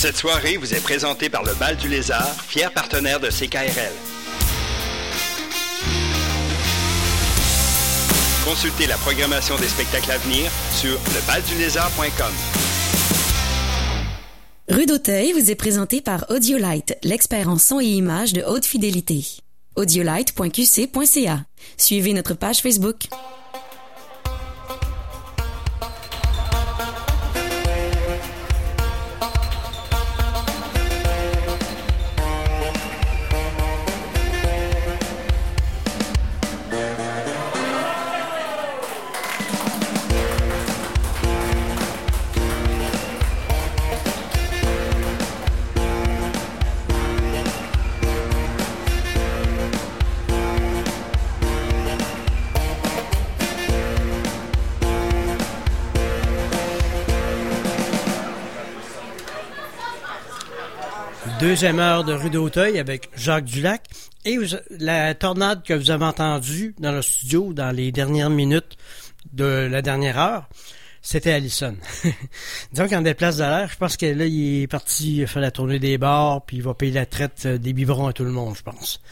[0.00, 3.92] Cette soirée vous est présentée par le Bal du Lézard, fier partenaire de CKRL.
[8.46, 12.32] Consultez la programmation des spectacles à venir sur lebaldulézard.com.
[14.70, 19.22] Rue d'Auteuil vous est présenté par Audiolite, l'expert en son et images de haute fidélité.
[19.76, 21.44] audiolite.qc.ca.
[21.76, 23.06] Suivez notre page Facebook.
[61.60, 63.86] Deuxième heure de rue d'Auteuil avec Jacques Dulac.
[64.24, 64.38] Et
[64.70, 68.78] la tornade que vous avez entendue dans le studio dans les dernières minutes
[69.34, 70.48] de la dernière heure,
[71.02, 71.76] c'était Allison.
[72.72, 75.78] Disons qu'en déplace de l'air, je pense que là, il est parti faire la tournée
[75.78, 78.56] des bars, puis il va payer la traite euh, des biberons à tout le monde,
[78.56, 79.02] je pense.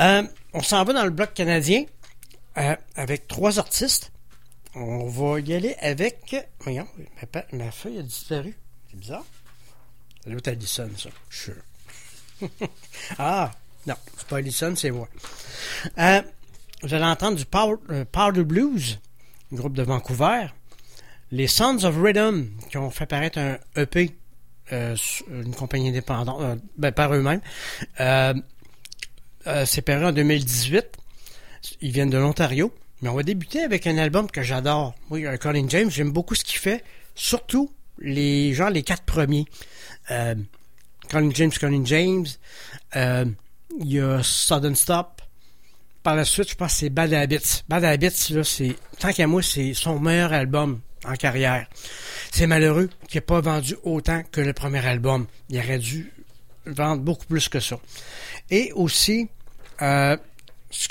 [0.00, 0.24] Euh,
[0.54, 1.84] on s'en va dans le bloc canadien
[2.56, 4.10] euh, avec trois artistes.
[4.74, 6.34] On va y aller avec...
[6.58, 6.88] Voyons,
[7.52, 8.56] ma feuille a disparu.
[8.90, 9.24] C'est bizarre.
[10.24, 11.10] C'est l'autre Allison, ça?
[11.30, 11.54] Sure.
[13.18, 13.50] ah,
[13.86, 15.08] non, c'est pas Allison, c'est moi.
[15.98, 16.22] Euh,
[16.82, 18.98] vous allez entendre du Power, euh, Powder Blues,
[19.52, 20.46] un groupe de Vancouver.
[21.30, 24.16] Les Sons of Rhythm, qui ont fait paraître un EP,
[24.72, 24.96] euh,
[25.30, 27.40] une compagnie indépendante, ben, par eux-mêmes.
[29.64, 30.86] C'est paru en 2018.
[31.80, 32.72] Ils viennent de l'Ontario.
[33.00, 34.94] Mais on va débuter avec un album que j'adore.
[35.10, 36.82] Oui, Colin James, j'aime beaucoup ce qu'il fait.
[37.14, 37.70] Surtout
[38.00, 39.44] les genre les quatre premiers.
[41.10, 42.26] Colin James, Colin James.
[42.96, 43.24] Euh,
[43.80, 45.22] il y a Sudden Stop.
[46.02, 47.62] Par la suite, je pense que c'est Bad Habits.
[47.68, 51.66] Bad Habits, là, c'est, tant qu'à moi, c'est son meilleur album en carrière.
[52.30, 55.26] C'est malheureux qu'il n'ait pas vendu autant que le premier album.
[55.50, 56.12] Il aurait dû
[56.66, 57.78] vendre beaucoup plus que ça.
[58.50, 59.28] Et aussi,
[59.82, 60.16] euh,
[60.70, 60.88] ce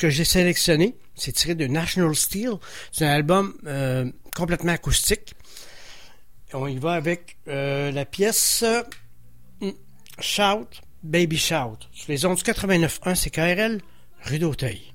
[0.00, 2.52] que j'ai- sélectionné, c'est tiré de National Steel.
[2.92, 5.34] C'est un album euh, complètement acoustique.
[6.52, 8.64] On y va avec la pièce
[10.18, 11.78] Shout, Baby Shout.
[11.92, 13.80] Sur les ondes du 89.1, c'est KRL,
[14.22, 14.92] rue d'Auteuil.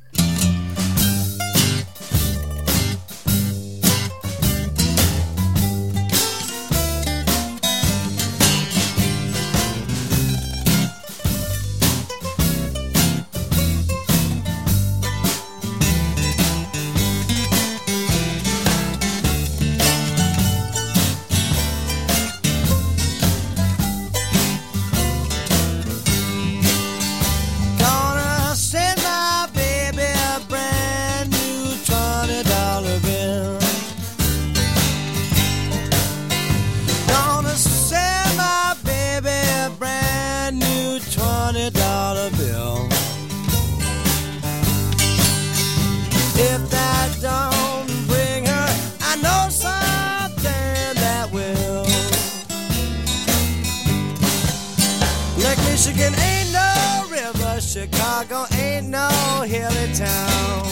[59.71, 60.67] Chinatown.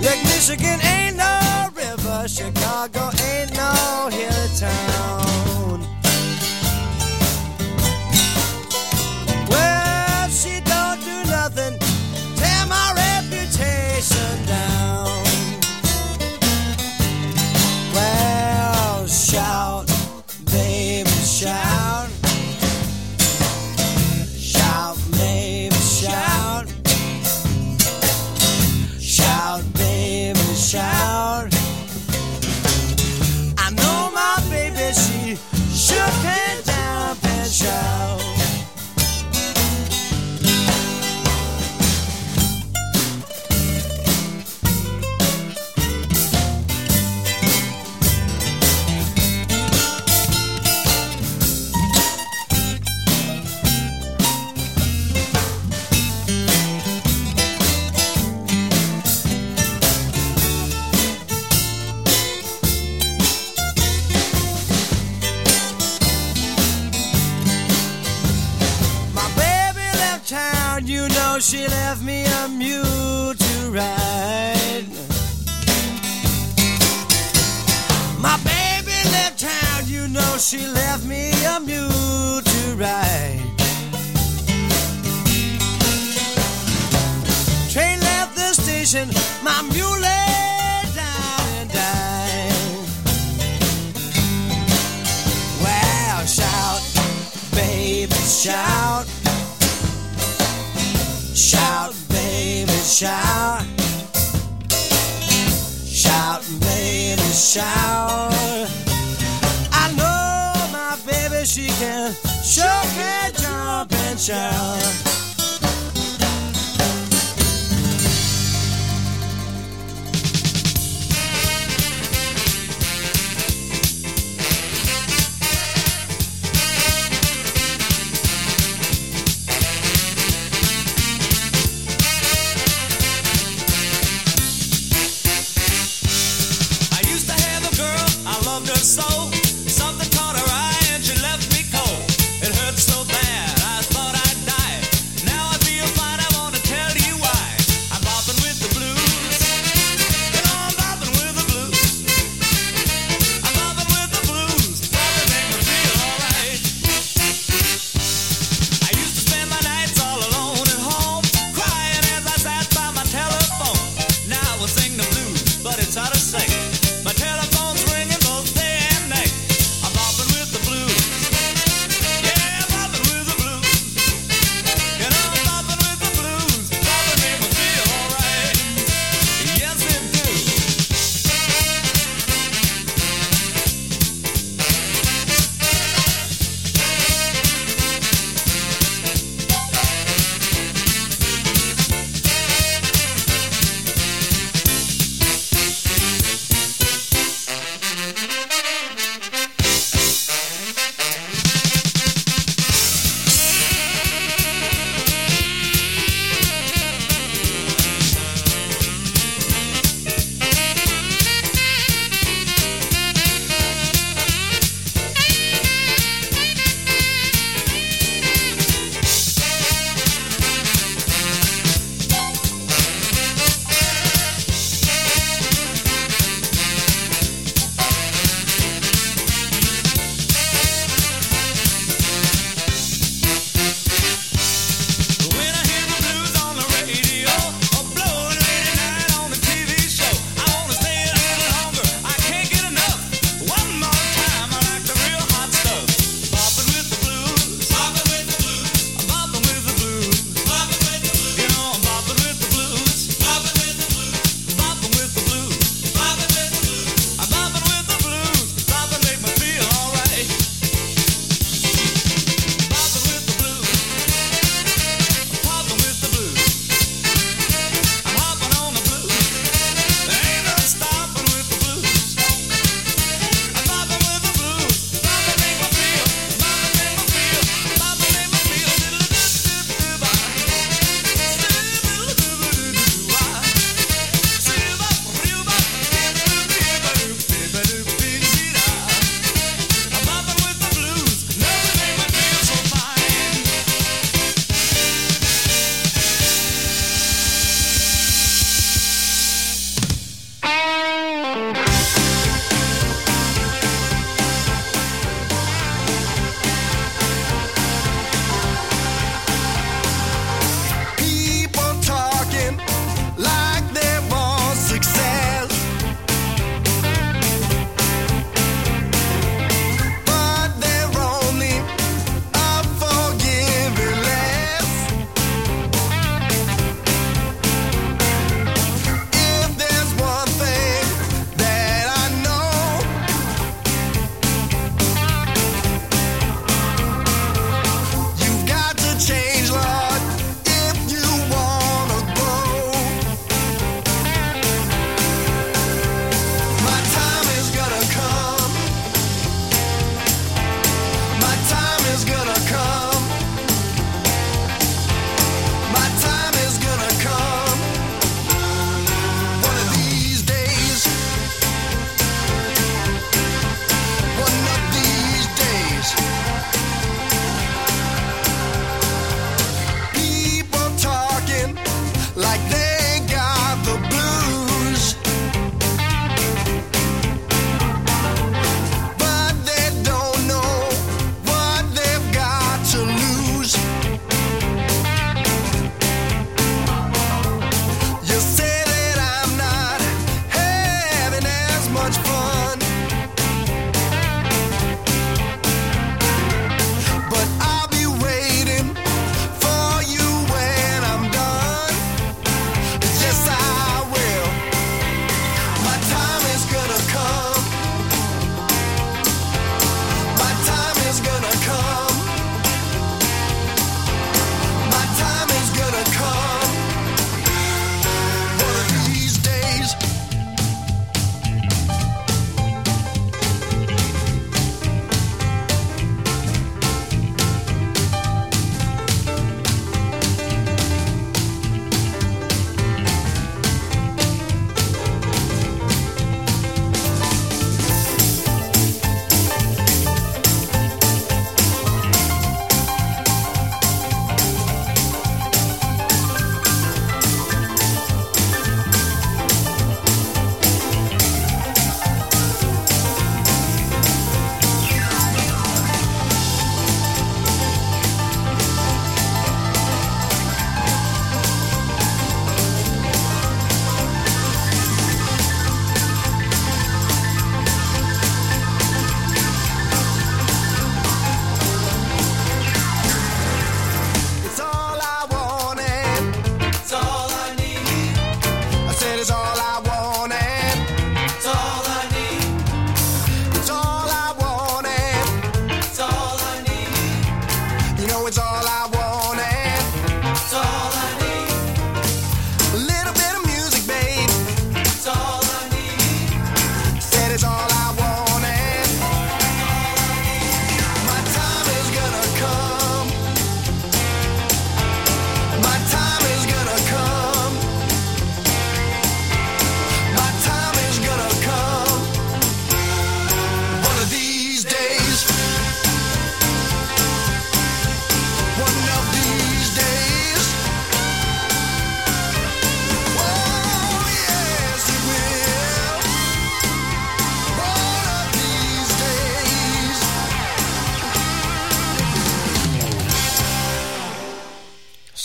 [0.00, 5.23] Like Michigan ain't no river, Chicago ain't no hill town.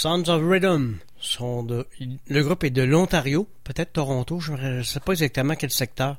[0.10, 0.98] Sons of Rhythm.
[1.22, 1.86] Sont de,
[2.30, 6.18] le groupe est de l'Ontario, peut-être Toronto, je ne sais pas exactement quel secteur.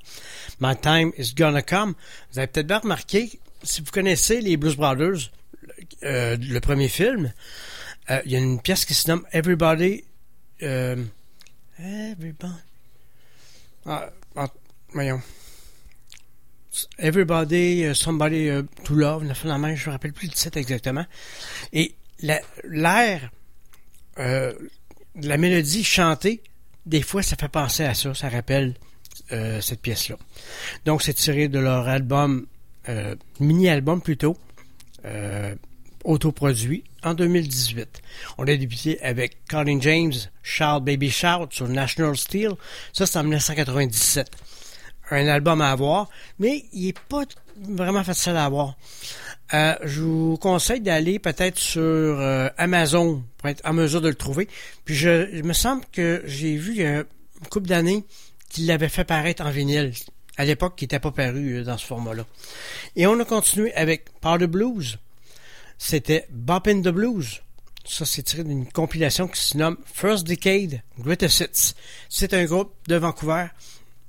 [0.61, 1.95] My Time is Gonna Come.
[2.31, 5.33] Vous avez peut-être bien remarqué, si vous connaissez les Blues Brothers,
[6.05, 7.33] euh, le premier film,
[8.11, 10.05] euh, il y a une pièce qui se nomme Everybody.
[10.63, 11.03] Euh,
[11.81, 12.53] everybody.
[13.87, 14.49] Ah, ah,
[14.93, 15.21] voyons.
[16.99, 18.51] Everybody, Somebody
[18.85, 21.07] to Love, la fin de la main, je me rappelle plus le titre exactement.
[21.73, 23.31] Et la- l'air,
[24.21, 24.53] euh,
[25.21, 26.43] la mélodie chantée,
[26.87, 28.75] des fois, ça fait penser à ça, ça rappelle
[29.33, 30.17] euh, cette pièce-là.
[30.85, 32.47] Donc, c'est tiré de leur album,
[32.89, 34.37] euh, mini-album plutôt,
[36.05, 38.03] autoproduit en 2018.
[38.37, 42.51] On a débuté avec Colin James, Shout Baby Shout sur National Steel.
[42.93, 44.31] Ça, c'est en 1997
[45.11, 47.25] un album à avoir, mais il est pas
[47.57, 48.77] vraiment facile à avoir.
[49.53, 54.15] Euh, je vous conseille d'aller peut-être sur euh, Amazon pour être en mesure de le
[54.15, 54.49] trouver.
[54.85, 58.05] Puis je, il me semble que j'ai vu il y a une couple d'années
[58.49, 59.93] qu'il l'avait fait paraître en vinyle.
[60.37, 62.25] À l'époque, qui n'était pas paru euh, dans ce format-là.
[62.97, 64.99] Et on a continué avec Powder Blues.
[65.79, 67.43] C'était Bop in the Blues.
[67.85, 71.75] Ça, c'est tiré d'une compilation qui se nomme First Decade Greatest Hits.
[72.09, 73.47] C'est un groupe de Vancouver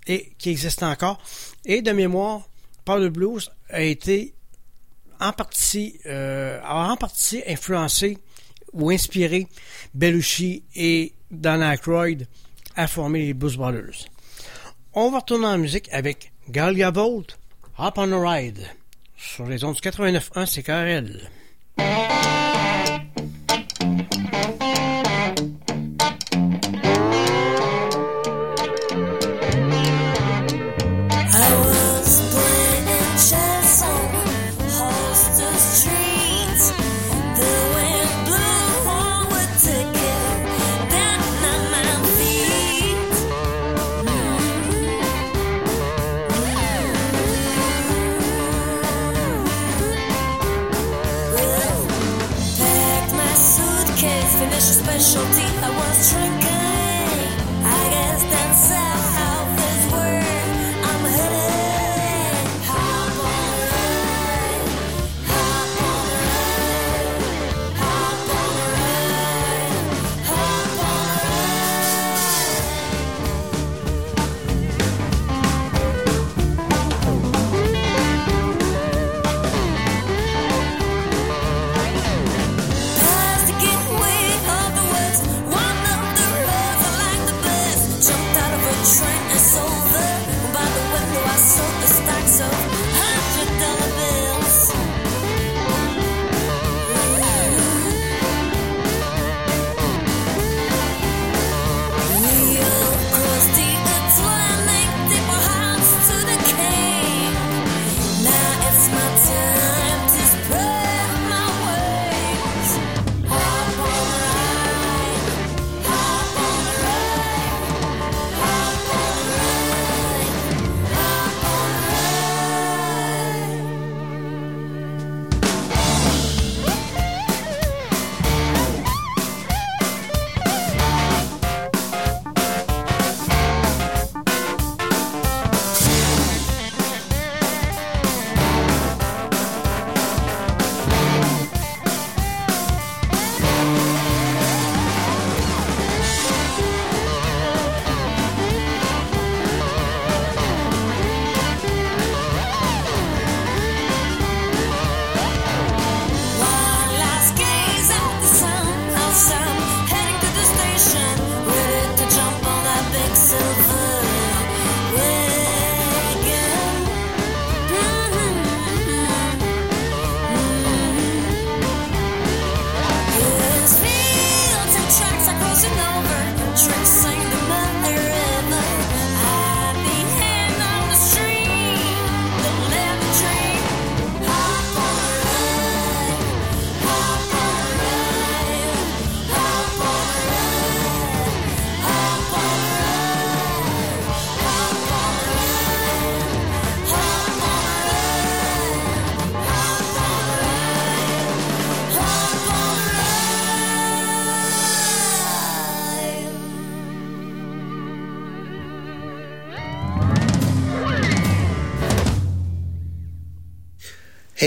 [0.07, 1.21] et qui existe encore.
[1.65, 2.47] Et de mémoire,
[2.85, 4.33] Powder Blues a été
[5.21, 8.17] en partie, euh, en partie influencé
[8.73, 9.47] ou inspiré
[9.93, 12.27] Belushi et Dan Aykroyd
[12.75, 14.07] à former les Blues Brothers.
[14.93, 17.37] On va retourner en musique avec Galia Volt,
[17.77, 18.65] Hop on a Ride,
[19.17, 21.29] sur les ondes du 89.1 CKRL.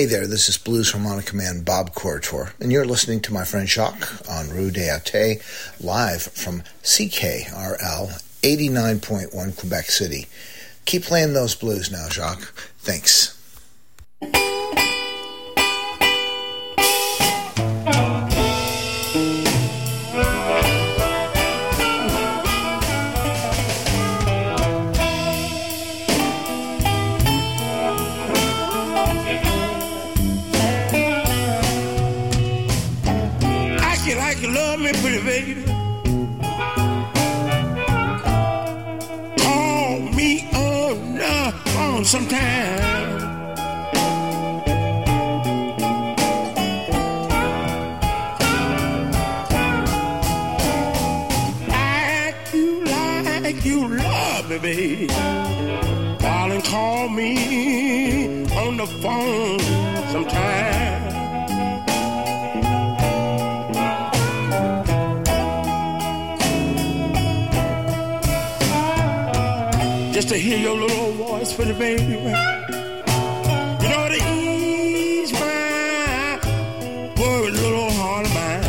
[0.04, 3.66] Hey there, this is Blues Harmonica Man Bob Corritor, and you're listening to my friend
[3.66, 5.40] Jacques on Rue des Athées,
[5.82, 10.26] live from CKRL 89.1 Quebec City.
[10.84, 12.52] Keep playing those blues now, Jacques.
[12.80, 13.33] Thanks.
[71.58, 72.02] Little for the baby.
[72.04, 76.38] You know to ease my
[77.16, 78.64] worried little heart of mine.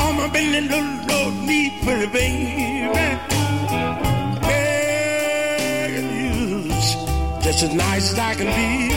[0.00, 2.48] On my bending little low knee for the baby.
[5.94, 6.68] You,
[7.42, 8.87] just as nice as I can be.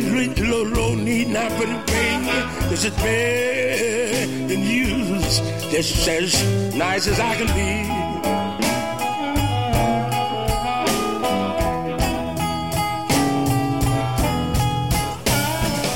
[0.00, 2.24] Low, low knee, not for the pain.
[2.68, 8.02] This is bad and used, just as nice as I can be.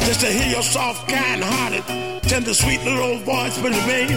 [0.07, 4.15] Just to hear your soft, kind-hearted, tender, sweet little voice for the baby.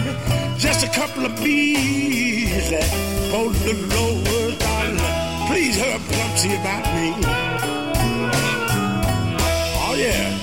[0.57, 2.89] Just a couple of bees that
[3.31, 5.47] hold the low darling.
[5.47, 6.01] Please hurry up
[6.61, 7.48] about me.
[9.99, 10.38] Oh yeah.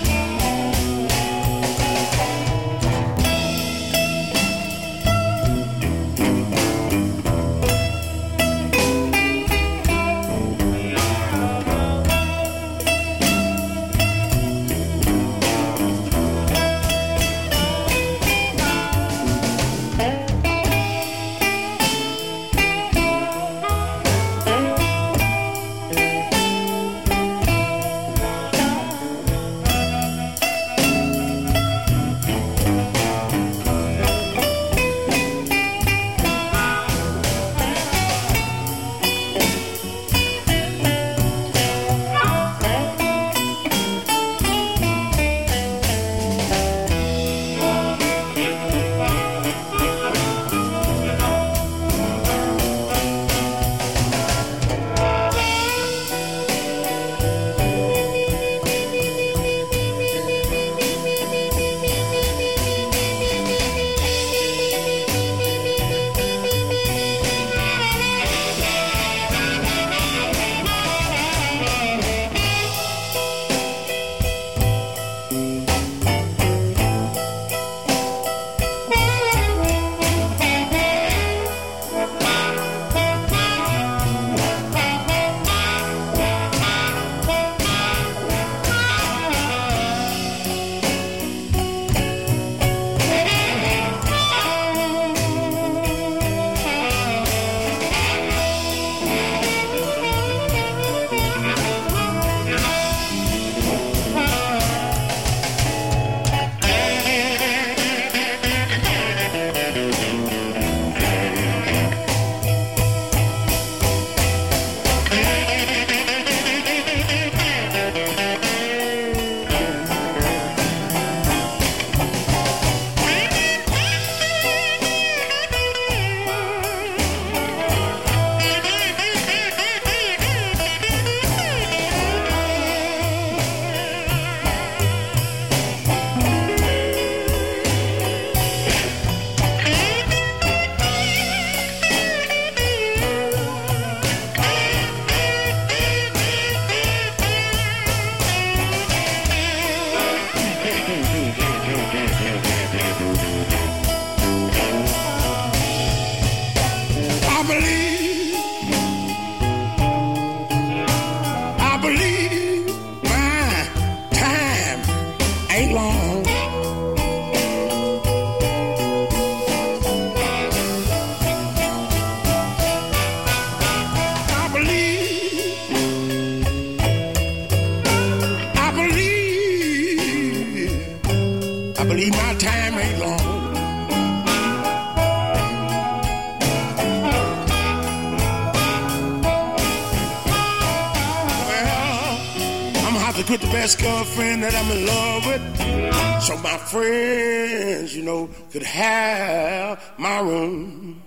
[194.50, 196.22] That I'm in love with.
[196.22, 201.02] So my friends, you know, could have my room.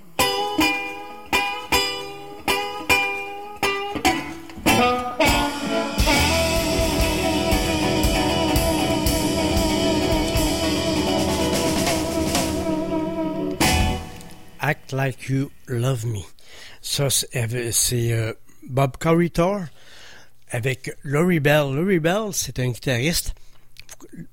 [14.61, 16.25] Act Like You Love Me.
[16.81, 17.29] Ça, c'est
[18.11, 18.33] euh,
[18.63, 19.61] Bob Corritor
[20.51, 21.73] avec Laurie Bell.
[21.73, 23.33] Laurie Bell, c'est un guitariste.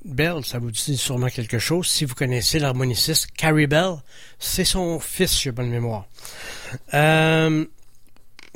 [0.05, 1.88] Bell, ça vous dit sûrement quelque chose.
[1.88, 3.97] Si vous connaissez l'harmoniciste Carrie Bell,
[4.38, 6.06] c'est son fils, j'ai bonne mémoire.
[6.94, 7.64] Euh,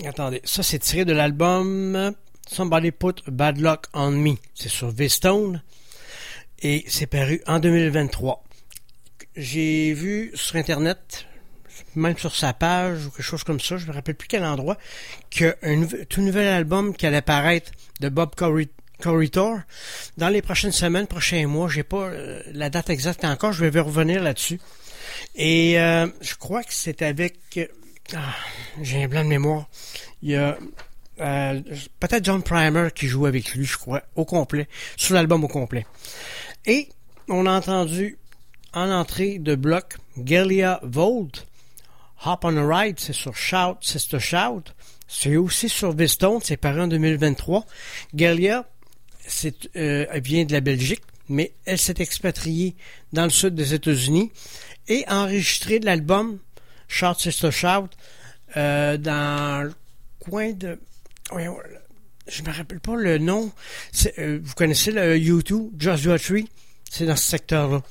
[0.05, 2.15] attendez, ça c'est tiré de l'album
[2.47, 4.35] Somebody Put Bad Luck on Me.
[4.55, 5.63] C'est sur V-Stone
[6.63, 8.45] et c'est paru en 2023.
[9.37, 11.27] J'ai vu sur Internet,
[11.95, 14.77] même sur sa page ou quelque chose comme ça, je me rappelle plus quel endroit,
[15.31, 15.55] qu'un
[16.09, 18.69] tout nouvel album qui allait paraître de Bob Corri-
[19.01, 19.59] Corritor
[20.17, 21.69] dans les prochaines semaines, prochains mois.
[21.69, 24.61] J'ai pas euh, la date exacte encore, je vais revenir là-dessus.
[25.35, 27.67] Et euh, je crois que c'est avec euh,
[28.15, 28.35] ah,
[28.83, 29.69] j'ai un blanc de mémoire.
[30.23, 30.57] Il y a
[31.19, 35.87] peut-être John Primer qui joue avec lui, je crois, au complet, sur l'album au complet.
[36.67, 36.89] Et
[37.29, 38.17] on a entendu
[38.73, 41.47] en entrée de bloc Galia Volt,
[42.25, 44.65] Hop on a Ride, c'est sur Shout, Sister Shout.
[45.09, 47.65] C'est aussi sur Vistone, c'est paru en 2023.
[48.15, 48.69] Galia,
[49.27, 52.77] c'est, euh, elle vient de la Belgique, mais elle s'est expatriée
[53.13, 54.31] dans le sud des États-Unis
[54.89, 56.39] et a enregistré de l'album
[56.89, 57.89] Shout, Sister Shout
[58.57, 59.75] euh, dans le
[60.19, 60.79] coin de...
[61.33, 63.51] je me rappelle pas le nom.
[64.19, 66.49] Euh, vous connaissez le U2, Joshua Tree?
[66.91, 67.83] C'est dans ce secteur-là.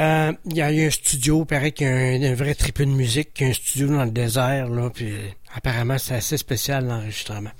[0.00, 2.86] Euh, Il y a eu un studio, il paraît qu'il y a un, vrai triple
[2.86, 6.14] de musique, qu'il y a un studio dans le désert, là, puis euh, apparemment c'est
[6.14, 7.50] assez spécial l'enregistrement.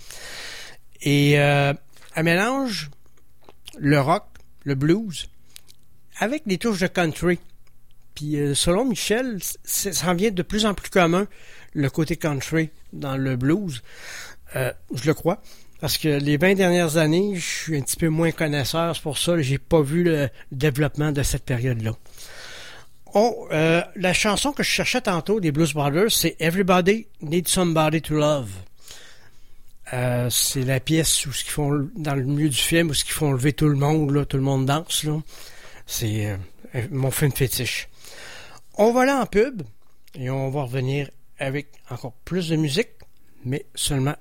[1.03, 1.75] Et euh,
[2.17, 2.91] elle mélange
[3.79, 4.25] le rock,
[4.65, 5.29] le blues,
[6.19, 7.39] avec des touches de country.
[8.15, 11.27] Puis euh, selon Michel, ça en vient de plus en plus commun,
[11.75, 13.83] le côté country dans le blues.
[14.55, 15.43] Je le crois.
[15.81, 19.17] Parce que les 20 dernières années, je suis un petit peu moins connaisseur, c'est pour
[19.17, 21.93] ça que j'ai pas vu le développement de cette période-là.
[23.15, 28.01] Oh, euh, la chanson que je cherchais tantôt des Blues Brothers, c'est Everybody Needs Somebody
[28.03, 28.51] to Love.
[29.93, 33.05] Euh, c'est la pièce où ce qu'ils font dans le milieu du film où ce
[33.05, 35.19] qu'ils font lever tout le monde tout le monde danse là.
[35.87, 36.37] C'est euh,
[36.93, 37.89] mon film fétiche.
[38.79, 39.63] On va là en pub
[40.15, 41.11] et on va revenir
[41.41, 42.91] avec encore plus de musique,
[43.45, 44.17] mais seulement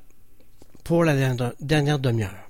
[0.83, 1.13] pour la
[1.59, 2.48] dernière demi-heure.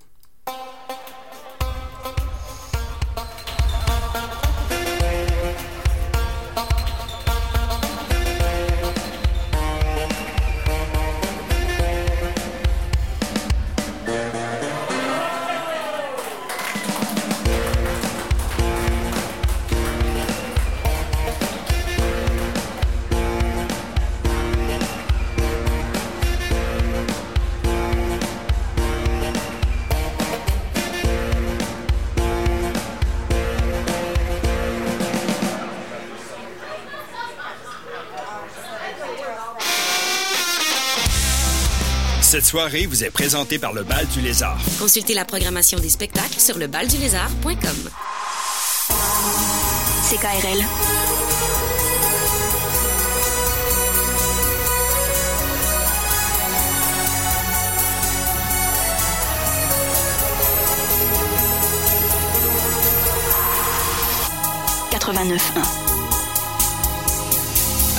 [42.50, 44.58] Soirée vous est présentée par le Bal du Lézard.
[44.80, 47.90] Consultez la programmation des spectacles sur lebaldulézard.com.
[50.10, 50.66] CKRL.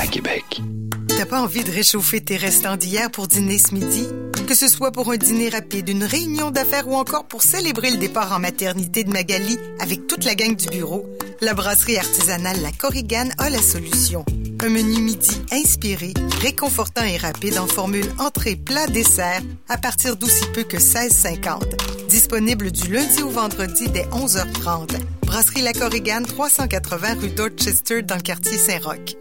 [0.00, 0.60] À Québec.
[1.06, 4.08] T'as pas envie de réchauffer tes restants d'hier pour dîner ce midi?
[4.50, 7.98] Que ce soit pour un dîner rapide, une réunion d'affaires ou encore pour célébrer le
[7.98, 11.06] départ en maternité de Magali avec toute la gang du bureau,
[11.40, 14.24] la brasserie artisanale La Corrigane a la solution.
[14.60, 20.44] Un menu midi inspiré, réconfortant et rapide en formule entrée, plat, dessert à partir d'aussi
[20.52, 22.08] peu que 16,50.
[22.08, 24.98] Disponible du lundi au vendredi dès 11h30.
[25.26, 29.14] Brasserie La Corrigane, 380 rue Dorchester dans le quartier Saint-Roch.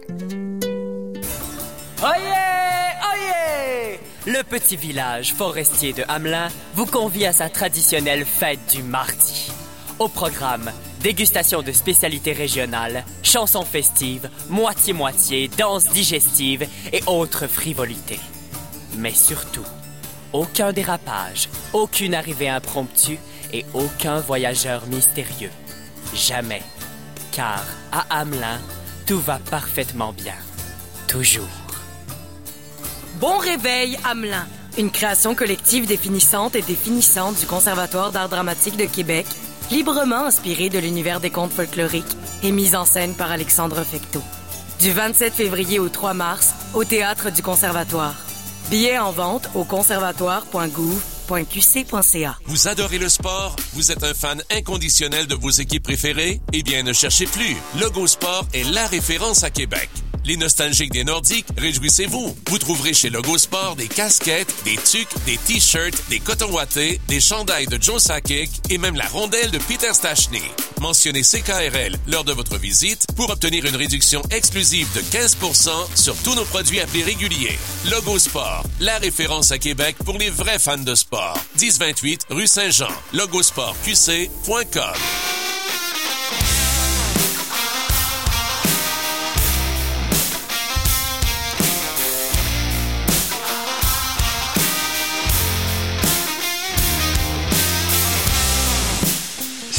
[2.02, 2.49] Oyez!
[4.26, 9.50] Le petit village forestier de Hamelin vous convie à sa traditionnelle fête du mardi.
[9.98, 10.70] Au programme,
[11.02, 18.20] dégustation de spécialités régionales, chansons festives, moitié-moitié, danse digestive et autres frivolités.
[18.98, 19.64] Mais surtout,
[20.34, 23.18] aucun dérapage, aucune arrivée impromptue
[23.54, 25.52] et aucun voyageur mystérieux.
[26.14, 26.62] Jamais.
[27.32, 28.60] Car à Hamelin,
[29.06, 30.36] tout va parfaitement bien.
[31.08, 31.69] Toujours.
[33.20, 34.46] Bon réveil, Hamelin.
[34.78, 39.26] une création collective définissante et définissante du Conservatoire d'art dramatique de Québec,
[39.70, 44.22] librement inspirée de l'univers des contes folkloriques et mise en scène par Alexandre Fecteau.
[44.80, 48.14] Du 27 février au 3 mars, au Théâtre du Conservatoire.
[48.70, 52.38] Billets en vente au conservatoire.gouv.qc.ca.
[52.46, 53.54] Vous adorez le sport?
[53.74, 56.40] Vous êtes un fan inconditionnel de vos équipes préférées?
[56.54, 57.54] Eh bien, ne cherchez plus.
[57.80, 59.90] Logo Sport est la référence à Québec.
[60.30, 62.36] Les nostalgiques des Nordiques, réjouissez-vous.
[62.46, 67.18] Vous trouverez chez Logo Sport des casquettes, des tucs, des t-shirts, des cotons wattés, des
[67.18, 70.44] chandails de Joe Sakic et même la rondelle de Peter Stachny.
[70.80, 76.36] Mentionnez CKRL lors de votre visite pour obtenir une réduction exclusive de 15% sur tous
[76.36, 77.58] nos produits à prix régulier.
[77.90, 81.36] Logo Sport, la référence à Québec pour les vrais fans de sport.
[81.60, 82.92] 1028 rue Saint-Jean.
[83.14, 85.49] Logosportqc.com.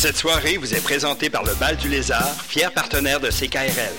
[0.01, 3.93] Cette soirée vous est présentée par le Bal du Lézard, fier partenaire de CKRL.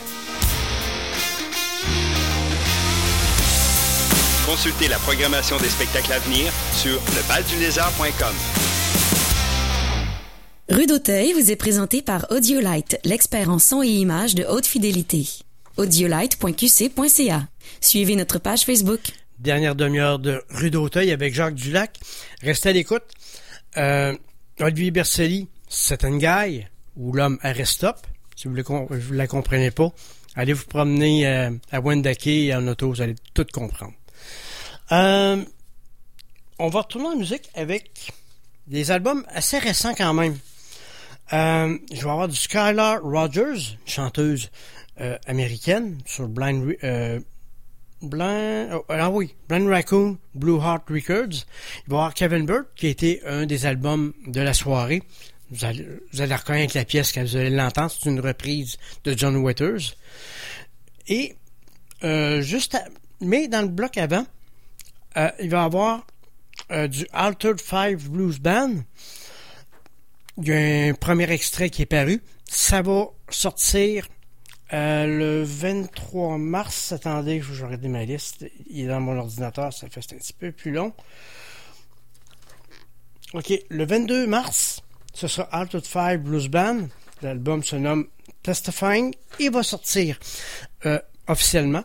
[4.44, 8.34] Consultez la programmation des spectacles à venir sur lebaldulézard.com.
[10.70, 15.28] Rue d'Auteuil vous est présenté par Audiolite, l'expert en son et images de haute fidélité.
[15.76, 17.46] audiolite.qc.ca.
[17.80, 19.02] Suivez notre page Facebook.
[19.38, 22.00] Dernière demi-heure de Rue d'Auteuil avec Jacques Dulac.
[22.42, 23.04] Restez à l'écoute.
[23.76, 24.16] Euh,
[24.58, 26.66] Olivier Bercelli, C'est un guy
[26.96, 27.96] ou l'homme arrête stop.
[28.36, 29.90] Si vous ne la comprenez pas,
[30.36, 33.94] allez vous promener euh, à Wendake en auto, vous allez tout comprendre.
[34.92, 35.42] Euh,
[36.58, 38.12] on va retourner en musique avec
[38.66, 40.36] des albums assez récents quand même.
[41.32, 44.50] Euh, je vais avoir du Skylar Rogers, chanteuse
[45.26, 46.76] américaine, sur Blind,
[48.02, 51.46] oh, ah oui, Blind Raccoon, Blue Heart Records.
[51.86, 55.02] Il va y avoir Kevin Burt, qui a été un des albums de la soirée.
[55.52, 57.90] Vous allez, reconnaître la pièce quand vous allez l'entendre.
[57.90, 59.94] C'est une reprise de John Waters.
[61.08, 61.36] Et
[62.04, 62.84] euh, juste, à-
[63.20, 64.24] mais dans le bloc avant,
[65.16, 66.06] euh, il va y avoir
[66.70, 68.76] euh, du Altered Five Blues Band.
[70.38, 72.22] Il y a un premier extrait qui est paru.
[72.48, 74.06] Ça va sortir
[74.72, 76.92] le 23 mars.
[76.92, 78.46] Attendez, je regarde ma liste.
[78.70, 80.94] Il est dans mon ordinateur, ça fait un petit peu plus long.
[83.34, 84.80] OK, le 22 mars,
[85.12, 86.88] ce sera Altered Five Blues Band.
[87.22, 88.06] L'album se nomme
[88.42, 90.18] Testifying et va sortir
[90.86, 90.98] euh,
[91.28, 91.84] officiellement.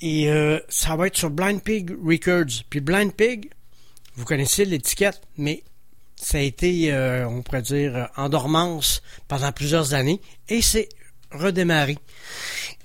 [0.00, 2.64] Et euh, ça va être sur Blind Pig Records.
[2.70, 3.50] Puis Blind Pig,
[4.16, 5.62] vous connaissez l'étiquette, mais
[6.16, 10.20] ça a été, euh, on pourrait dire, en dormance pendant plusieurs années.
[10.48, 10.88] Et c'est
[11.30, 11.98] redémarré.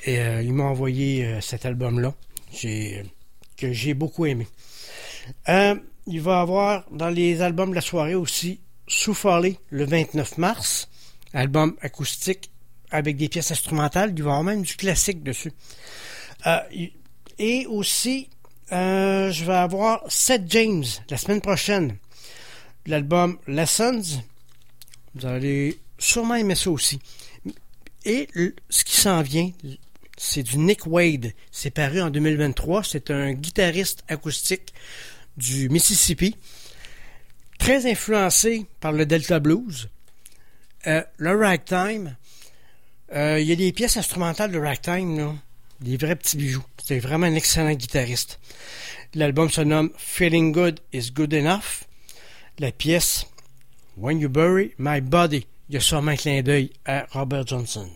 [0.05, 2.13] Et ils m'ont envoyé cet album-là,
[2.61, 4.47] que j'ai beaucoup aimé.
[5.49, 10.89] Il va y avoir dans les albums de la soirée aussi Soufflé le 29 mars,
[11.33, 12.51] album acoustique
[12.89, 14.13] avec des pièces instrumentales.
[14.15, 15.51] Il va y avoir même du classique dessus.
[16.45, 16.59] Euh,
[17.39, 18.29] et aussi,
[18.71, 21.97] euh, je vais avoir Seth James la semaine prochaine.
[22.85, 24.21] L'album Lessons.
[25.15, 26.99] Vous allez sûrement aimer ça aussi.
[28.05, 28.29] Et
[28.69, 29.51] ce qui s'en vient,
[30.15, 31.33] c'est du Nick Wade.
[31.51, 32.83] C'est paru en 2023.
[32.83, 34.73] C'est un guitariste acoustique
[35.35, 36.35] du Mississippi,
[37.57, 39.89] très influencé par le Delta Blues.
[40.87, 42.15] Euh, le ragtime,
[43.13, 45.33] euh, il y a des pièces instrumentales de ragtime, là,
[45.81, 46.63] des vrais petits bijoux.
[46.83, 48.39] C'est vraiment un excellent guitariste.
[49.13, 51.85] L'album se nomme Feeling Good is Good Enough.
[52.59, 53.25] La pièce
[53.97, 55.45] When You Bury My Body.
[55.69, 57.89] Il y a sûrement un clin d'œil à Robert Johnson.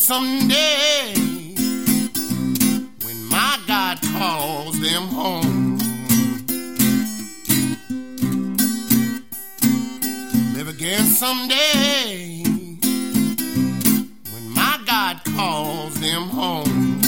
[0.00, 1.12] Someday
[3.04, 5.78] when my God calls them home.
[10.54, 12.42] Live again someday
[14.32, 17.00] when my God calls them home.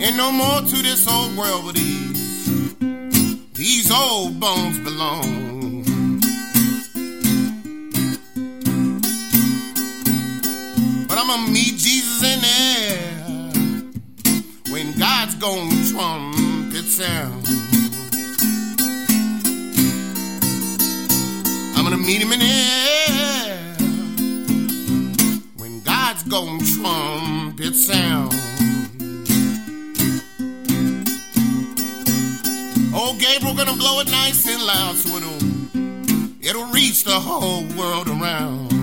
[0.00, 2.74] Ain't no more to this old world but these,
[3.52, 5.45] these old bones belong.
[11.26, 12.98] But I'm gonna meet Jesus in there
[14.70, 17.44] when God's gonna trumpet sound.
[21.76, 23.58] I'm gonna meet him in there
[25.56, 28.32] when God's gonna trumpet sound.
[32.94, 38.06] Oh, Gabriel gonna blow it nice and loud so it'll, it'll reach the whole world
[38.08, 38.75] around.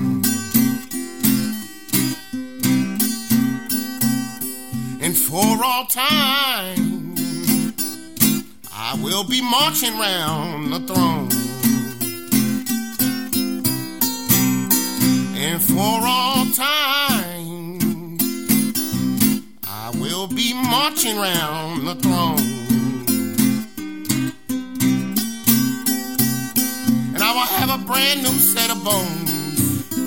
[5.34, 7.74] For all time,
[8.72, 11.28] I will be marching round the throne.
[15.36, 18.20] And for all time,
[19.68, 22.38] I will be marching round the throne.
[27.16, 29.98] And I will have a brand new set of bones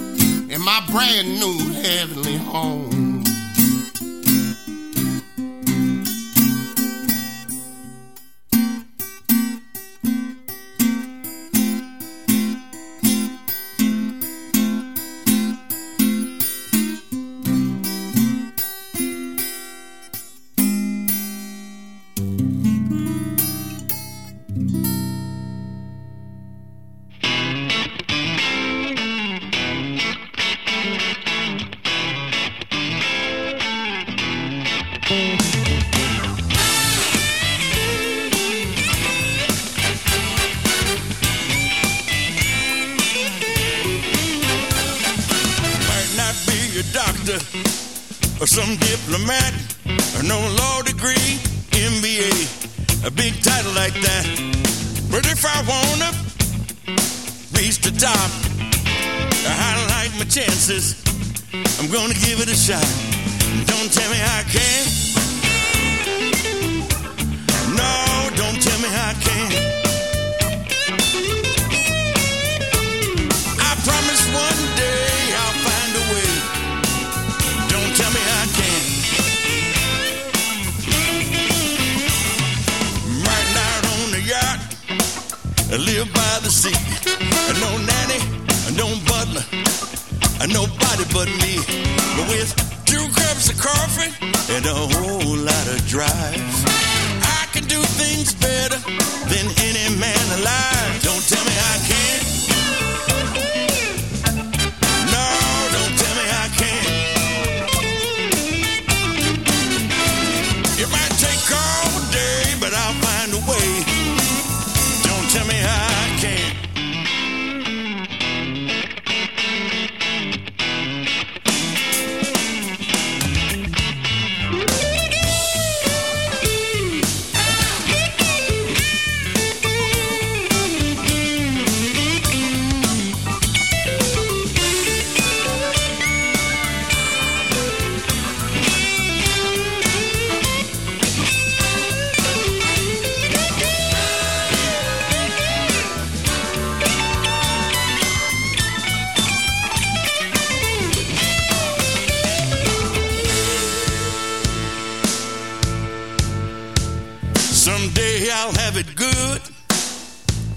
[0.55, 2.96] in my brand new heavenly home.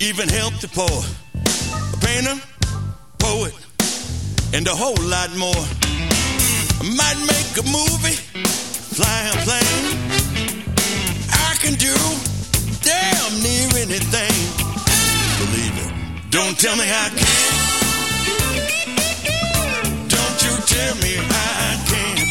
[0.02, 1.04] Even help the poor.
[1.94, 2.40] A painter,
[3.18, 3.54] poet,
[4.54, 5.66] and a whole lot more.
[6.80, 8.16] I might make a movie,
[8.96, 9.86] fly a plane.
[11.32, 11.94] I can do
[12.82, 14.36] damn near anything.
[15.40, 15.92] Believe it.
[16.32, 17.70] Don't tell me I can't.
[20.08, 22.30] Don't you tell me I can't.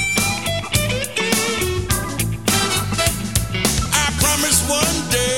[3.92, 5.37] I promise one day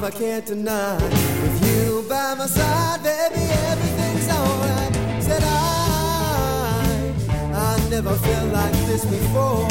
[0.00, 0.94] love I can't deny.
[0.94, 5.22] With you by my side, baby, everything's alright.
[5.22, 7.12] Said I,
[7.54, 9.69] I never felt like this before.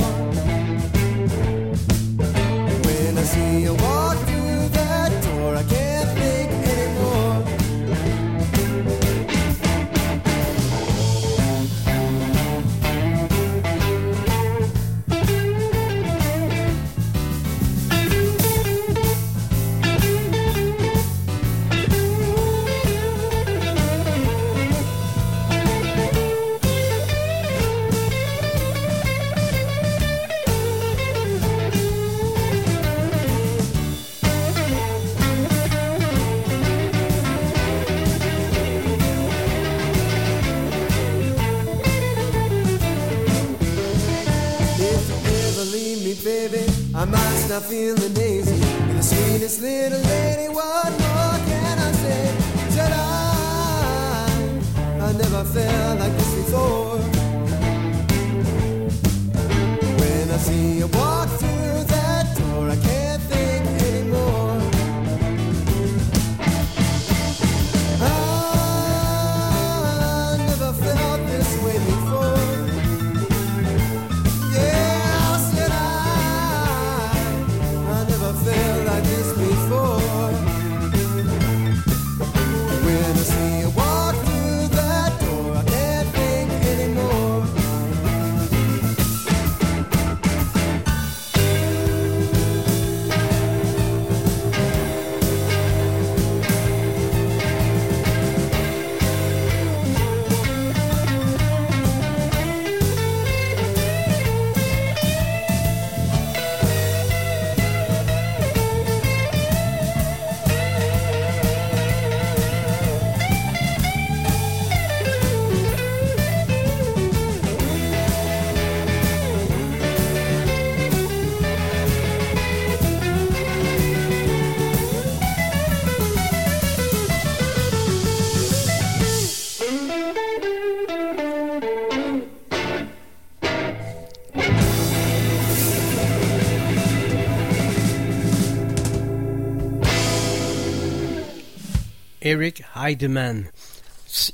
[142.30, 143.46] Eric Heidemann.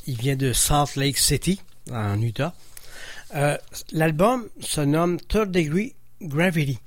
[0.05, 2.53] Il vient de Salt Lake City, en Utah.
[3.35, 3.57] Euh,
[3.93, 6.77] L'album se nomme Third Degree Gravity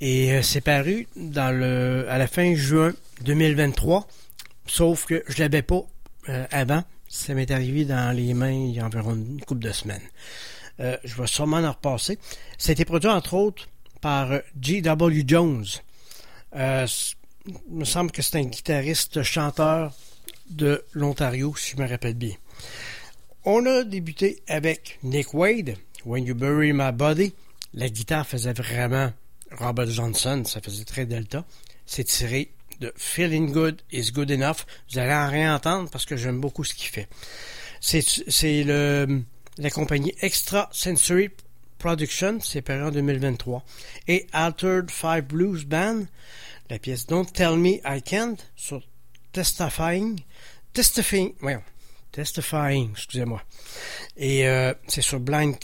[0.00, 4.06] et euh, c'est paru à la fin juin 2023,
[4.66, 5.82] sauf que je l'avais pas
[6.28, 6.84] euh, avant.
[7.08, 10.08] Ça m'est arrivé dans les mains il y a environ une couple de semaines.
[10.78, 12.20] Euh, je vais sûrement en repasser.
[12.56, 13.68] C'était produit entre autres
[14.00, 14.30] par
[14.60, 15.24] G.W.
[15.26, 15.66] Jones.
[16.54, 16.86] Il
[17.68, 19.92] me semble que c'est un guitariste chanteur
[20.52, 22.34] de l'Ontario, si je me rappelle bien.
[23.44, 27.32] On a débuté avec Nick Wade, When You Bury My Body.
[27.74, 29.12] La guitare faisait vraiment
[29.58, 31.44] Robert Johnson, ça faisait très Delta.
[31.86, 34.64] C'est tiré de Feeling Good is Good Enough.
[34.90, 37.08] Vous allez en réentendre parce que j'aime beaucoup ce qu'il fait.
[37.80, 38.64] C'est
[39.58, 41.30] la compagnie Extra Sensory
[41.78, 43.64] Production, c'est paru en 2023.
[44.06, 46.04] Et Altered Five Blues Band,
[46.70, 48.82] la pièce Don't Tell Me I Can't sur
[49.32, 50.20] Testifying.
[50.74, 51.62] Testifying, voyons.
[52.12, 53.42] Testifying, excusez-moi.
[54.18, 55.56] Et euh, c'est sur Blind,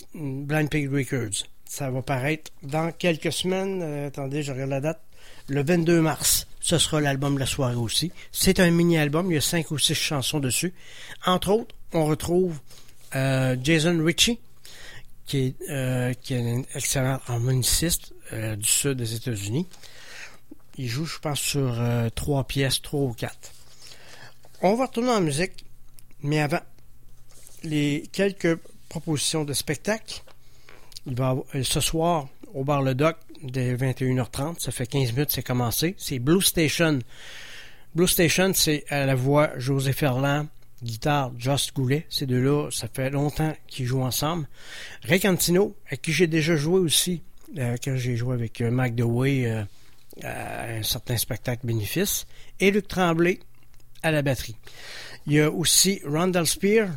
[0.70, 1.46] Pig Records.
[1.66, 3.82] Ça va paraître dans quelques semaines.
[3.82, 5.02] Euh, attendez, je regarde la date.
[5.48, 6.46] Le 22 mars.
[6.60, 8.10] Ce sera l'album de la soirée aussi.
[8.32, 9.30] C'est un mini-album.
[9.30, 10.72] Il y a cinq ou six chansons dessus.
[11.26, 12.58] Entre autres, on retrouve
[13.14, 14.40] euh, Jason Ritchie,
[15.26, 19.66] qui est, qui est un excellent harmoniciste du sud des États-Unis.
[20.78, 21.78] Il joue, je pense, sur
[22.14, 23.52] trois pièces, trois ou quatre.
[24.62, 25.64] On va retourner en musique,
[26.22, 26.60] mais avant,
[27.62, 28.56] les quelques
[28.88, 30.22] propositions de spectacle.
[31.06, 35.12] Il va avoir- euh, ce soir au bar Le Doc dès 21h30, ça fait 15
[35.12, 35.94] minutes, c'est commencé.
[35.98, 36.98] C'est Blue Station.
[37.94, 40.46] Blue Station, c'est à la voix José Ferland,
[40.82, 42.04] guitare Just Goulet.
[42.08, 44.48] Ces deux-là, ça fait longtemps qu'ils jouent ensemble.
[45.04, 47.22] Ray Cantino, avec qui j'ai déjà joué aussi,
[47.58, 49.64] euh, quand j'ai joué avec euh, DeWay euh,
[50.24, 52.26] à un certain spectacle bénéfice.
[52.60, 53.38] Et Luc Tremblay
[54.02, 54.56] à la batterie.
[55.26, 56.88] Il y a aussi Randall Spear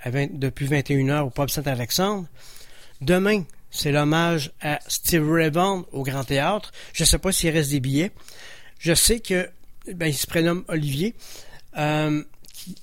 [0.00, 2.26] à 20 depuis 21h au Pub Saint-Alexandre.
[3.00, 5.50] Demain, c'est l'hommage à Steve Ray
[5.92, 6.72] au Grand Théâtre.
[6.92, 8.10] Je ne sais pas s'il reste des billets.
[8.78, 9.48] Je sais que
[9.94, 11.14] ben, il se prénomme Olivier.
[11.76, 12.22] Euh,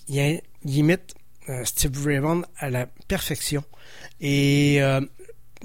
[0.07, 1.15] il, imite
[1.49, 2.21] euh, Steve Ray
[2.57, 3.63] à la perfection.
[4.21, 5.01] Et euh,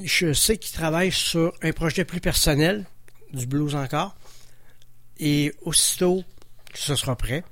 [0.02, 2.86] je sais qu'il travaille sur un projet plus personnel,
[3.32, 4.16] du blues encore.
[5.18, 6.24] Et aussitôt
[6.72, 7.44] que ce sera prêt,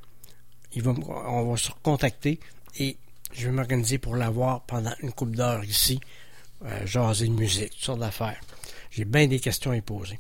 [0.85, 2.41] on va se recontacter
[2.79, 2.97] et
[3.33, 6.01] je vais m'organiser pour l'avoir pendant une couple d'heures ici,
[6.65, 8.41] euh, jaser de musique, toutes sortes d'affaires.
[8.91, 10.19] J'ai bien des questions à y poser.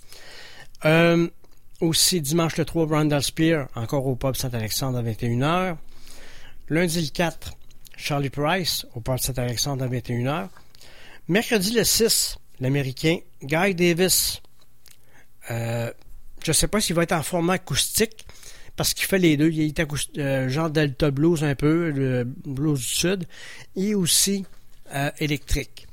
[0.84, 1.28] Euh,
[1.80, 5.76] aussi, dimanche le 3, Brandal Spear, encore au pub Saint-Alexandre à 21h.
[6.68, 7.52] Lundi le 4,
[7.96, 10.48] Charlie Price au pub Saint-Alexandre à 21h.
[11.28, 14.42] Mercredi le 6, l'Américain Guy Davis.
[15.50, 15.90] Euh,
[16.44, 18.26] je ne sais pas s'il va être en format acoustique
[18.76, 19.50] parce qu'il fait les deux.
[19.50, 23.24] Il est euh, genre Delta Blues un peu, le blues du Sud,
[23.74, 24.44] et aussi
[24.94, 25.86] euh, électrique.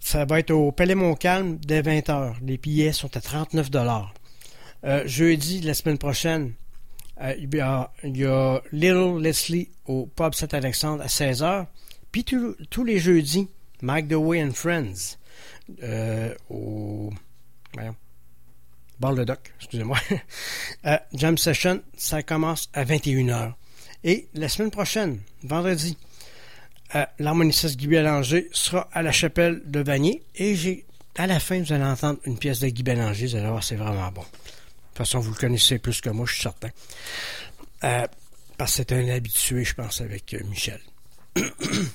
[0.00, 2.34] Ça va être au Palais Montcalm dès 20h.
[2.42, 3.70] Les billets sont à 39
[4.84, 6.52] euh, Jeudi, la semaine prochaine,
[7.20, 7.52] euh, il,
[8.16, 11.66] y a, Little Leslie au Pub Saint-Alexandre à 16h.
[12.12, 13.48] Puis tous- les jeudis,
[13.82, 15.16] Mike DeWay and Friends
[15.82, 17.10] euh, au
[17.74, 17.96] voyons,
[19.00, 19.98] Bar le Doc, excusez-moi.
[20.84, 23.54] Euh, Jam Session, ça commence à 21h.
[24.04, 25.98] Et la semaine prochaine, vendredi,
[26.94, 30.22] euh, l'harmoniciste Guy Bélanger sera à la chapelle de Vanier.
[30.36, 30.84] Et j'ai,
[31.16, 33.26] à la fin, vous allez entendre une pièce de Guy Bélanger.
[33.26, 34.20] Vous allez voir, c'est vraiment bon.
[34.20, 36.68] De toute façon, vous le connaissez plus que moi, je suis certain.
[37.82, 38.06] Euh,
[38.56, 40.80] parce que c'est un habitué, je pense, avec euh, Michel.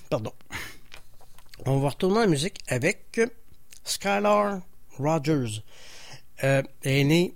[0.10, 0.34] Pardon.
[1.65, 3.22] On va retourner en musique avec
[3.86, 4.60] Skylar
[4.98, 5.64] Rogers.
[6.43, 7.35] Euh, elle est née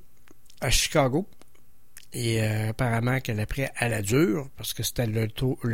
[0.62, 1.28] à Chicago.
[2.16, 5.28] Et euh, apparemment qu'elle a pris à la dure, parce que c'était le,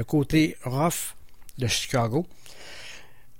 [0.03, 1.15] côté rough
[1.59, 2.25] de Chicago.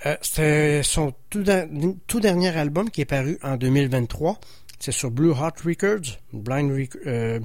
[0.06, 4.40] Euh, c'était son tout, dernier album qui est paru en 2023.
[4.80, 6.20] C'est sur Blue Hot Records.
[6.32, 6.72] Blind,
[7.08, 7.40] euh,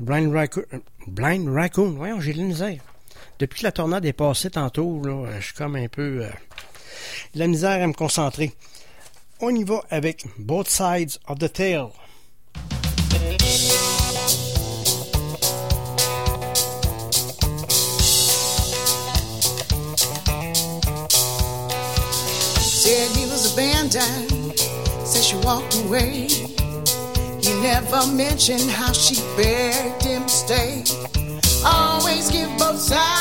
[0.00, 0.34] Blind,
[1.48, 1.92] Raccoon.
[1.92, 2.82] Voyons, j'ai de la misère.
[3.38, 6.26] Depuis que la tornade est passée tantôt, là, je suis comme un peu...
[7.34, 8.52] la misère à me concentrer.
[9.42, 11.92] Y va avec Both Sides of the Tail.
[22.60, 24.58] Said he was abandoned,
[25.06, 26.28] said she walked away.
[27.40, 30.84] He never mentioned how she begged him to stay.
[31.64, 33.19] Always give both sides.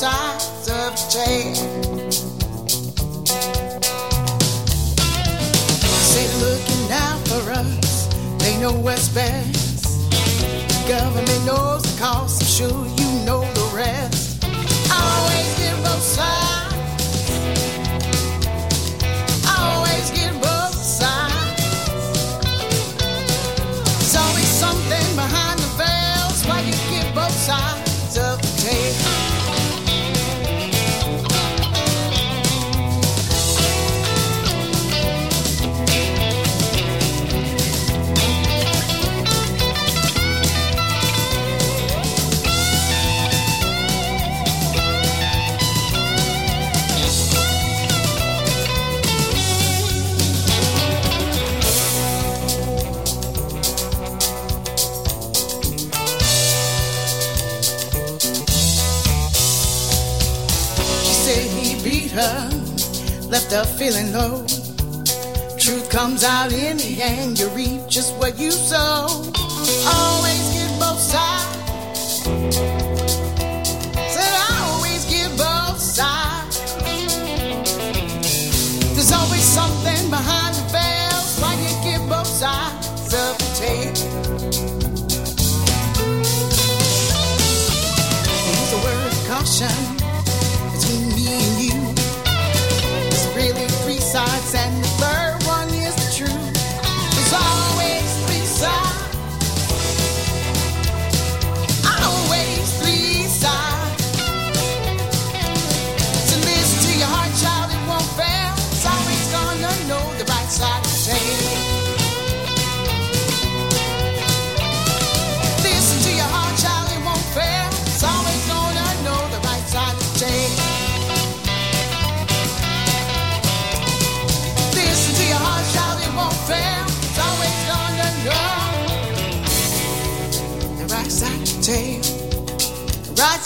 [0.00, 1.54] Sides of tale.
[6.08, 8.06] Say looking out for us,
[8.38, 10.10] they know what's best.
[10.88, 12.89] Government knows the cost, I'm sure
[62.10, 62.48] her,
[63.28, 64.46] left her feeling low.
[65.58, 69.06] Truth comes out in the end, you reap just what you sow.
[69.86, 72.79] Always give both sides.
[94.10, 94.79] Sides, and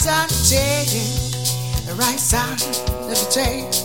[0.05, 3.84] side of change, the right side of the change.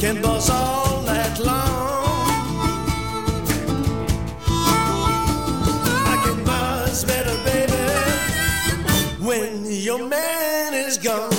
[0.00, 2.04] Can buzz all night long.
[6.12, 7.72] I can buzz better, baby,
[9.24, 11.33] when your man is gone.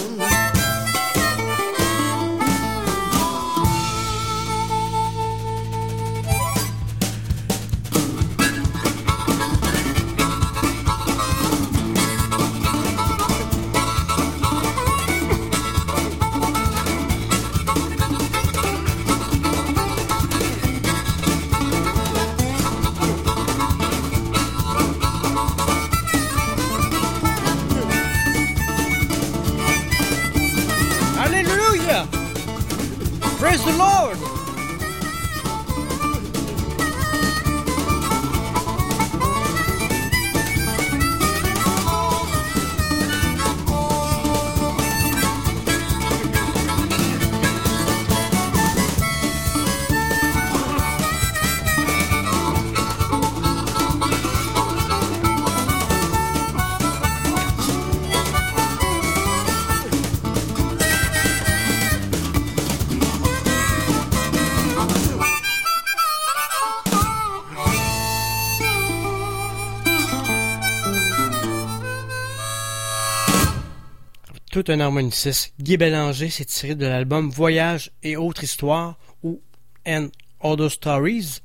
[74.67, 75.53] Un harmoniciste.
[75.59, 79.41] Guy Bélanger s'est tiré de l'album Voyage et autres histoires ou
[79.87, 80.09] And
[80.39, 81.41] Other Stories.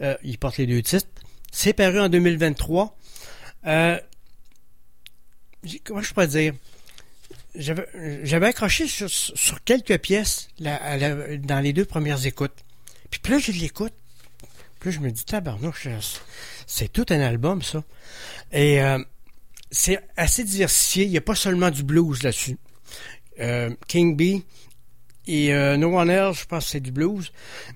[0.00, 1.06] Euh, il porte les deux titres.
[1.52, 2.96] C'est paru en 2023.
[3.66, 3.98] Euh,
[5.84, 6.54] comment je pourrais dire?
[7.54, 12.64] J'avais accroché sur, quelques pièces dans les deux premières écoutes.
[13.10, 13.94] Puis plus je l'écoute,
[14.80, 15.88] plus je me dis, tabarnouche,
[16.66, 17.82] c'est tout un album, ça.
[18.52, 18.98] Et euh,
[19.70, 21.04] c'est assez diversifié.
[21.04, 22.58] Il n'y a pas seulement du blues là-dessus.
[23.40, 24.42] Euh, King B
[25.26, 27.32] et euh, No One Else, je pense que c'est du blues.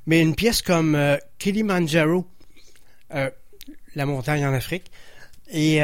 [0.07, 2.27] Mais une pièce comme euh, Kilimanjaro,
[3.15, 3.31] euh,
[3.95, 4.91] la montagne en Afrique,
[5.51, 5.81] et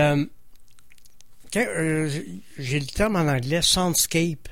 [1.52, 4.48] j'ai le terme en anglais, soundscape,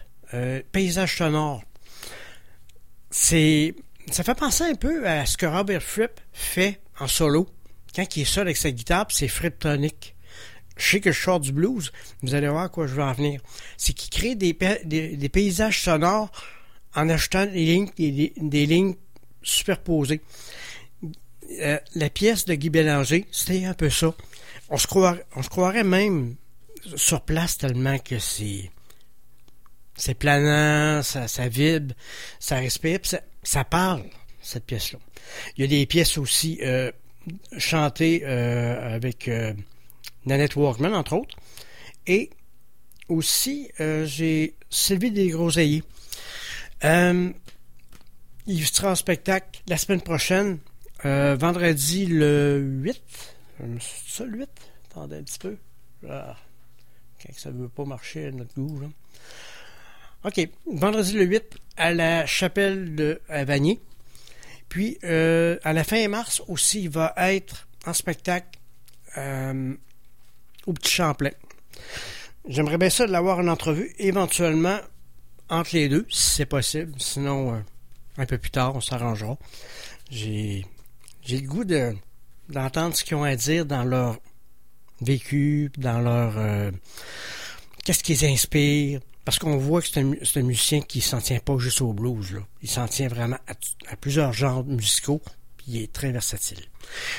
[0.73, 1.65] paysage sonore.
[3.11, 3.75] C'est,
[4.11, 7.49] ça fait penser un peu à ce que Robert Fripp fait en solo
[7.97, 10.16] quand il est seul avec sa guitare, c'est Fripptonic.
[10.77, 11.91] Je sais que je sors du blues,
[12.23, 13.41] vous allez voir à quoi je veux en venir.
[13.77, 16.31] C'est qu'il crée des, pa- des, des paysages sonores
[16.95, 18.95] en ajoutant des lignes,
[19.43, 20.21] superposées.
[21.61, 24.15] Euh, la pièce de Guy Bélanger, c'était un peu ça.
[24.69, 26.35] On se croirait, on se croirait même
[26.97, 28.71] sur place tellement que c'est
[29.99, 31.95] c'est planant, ça, vibre,
[32.39, 34.03] ça respire, ça, ça parle,
[34.43, 34.99] cette pièce-là.
[35.57, 36.93] Il y a des pièces aussi euh,
[37.57, 39.55] chantées euh, avec euh,
[40.27, 41.37] Nanette Walkman, entre autres.
[42.07, 42.31] Et
[43.09, 45.83] aussi, euh, j'ai Sylvie Desgroseilliers.
[46.85, 47.31] Euh,
[48.47, 50.59] il sera en spectacle la semaine prochaine,
[51.05, 53.03] euh, vendredi le 8.
[53.63, 54.49] Euh, ça le 8?
[54.91, 55.57] Attendez un petit peu.
[56.09, 56.37] Ah,
[57.33, 58.81] ça ne veut pas marcher à notre goût.
[58.81, 58.89] Là.
[60.25, 60.49] OK.
[60.67, 63.81] Vendredi le 8 à la chapelle de Vanier.
[64.69, 68.59] Puis, à la fin mars aussi, il va être en spectacle
[70.67, 71.31] au Petit Champlain.
[72.49, 74.79] J'aimerais bien ça de l'avoir en entrevue, éventuellement
[75.49, 76.93] entre les deux, si c'est possible.
[76.99, 77.59] Sinon, euh,
[78.19, 79.37] un peu plus tard, on s'arrangera.
[80.11, 80.65] J'ai,
[81.29, 81.95] le goût de,
[82.49, 84.19] d'entendre ce qu'ils ont à dire dans leur
[85.01, 86.39] vécu, dans leur...
[86.39, 86.71] euh,
[87.85, 89.01] qu'est-ce qui les inspire.
[89.25, 92.33] Parce qu'on voit que c'est un, musicien qui s'en tient pas juste au blues.
[92.33, 92.41] Là.
[92.63, 95.21] Il s'en tient vraiment à, plusieurs genres musicaux.
[95.67, 96.65] Il est très versatile.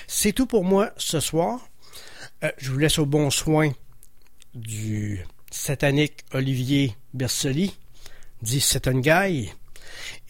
[0.08, 1.68] C'est tout pour moi ce soir.
[2.44, 3.72] Euh, je vous laisse au bon soin
[4.54, 7.76] du satanique Olivier Bersoli,
[8.42, 9.52] dit un guy.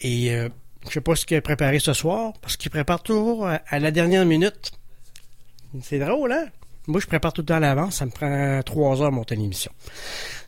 [0.00, 0.48] Et euh,
[0.86, 3.78] je sais pas ce qu'il a préparé ce soir, parce qu'il prépare toujours à, à
[3.78, 4.72] la dernière minute.
[5.82, 6.46] C'est drôle, hein?
[6.86, 7.96] Moi, je prépare tout le temps à l'avance.
[7.96, 9.70] Ça me prend trois heures monter l'émission.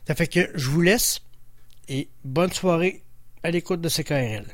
[0.07, 1.21] Ça fait que je vous laisse
[1.87, 3.03] et bonne soirée
[3.43, 4.45] à l'écoute de CKRL.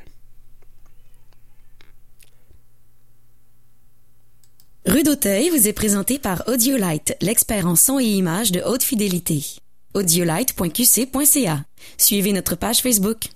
[4.88, 9.44] Rue d'Auteuil vous est présenté par Audiolite, l'expert en son et images de haute fidélité.
[9.92, 11.64] audiolite.qc.ca.
[11.98, 13.28] Suivez notre page Facebook.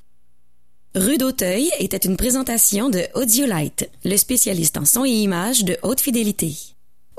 [0.94, 6.00] Rue d'Auteuil était une présentation de Audiolite, le spécialiste en son et images de haute
[6.00, 6.56] fidélité.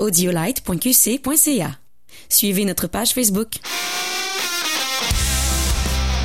[0.00, 1.78] audiolite.qc.ca.
[2.28, 3.52] Suivez notre page Facebook.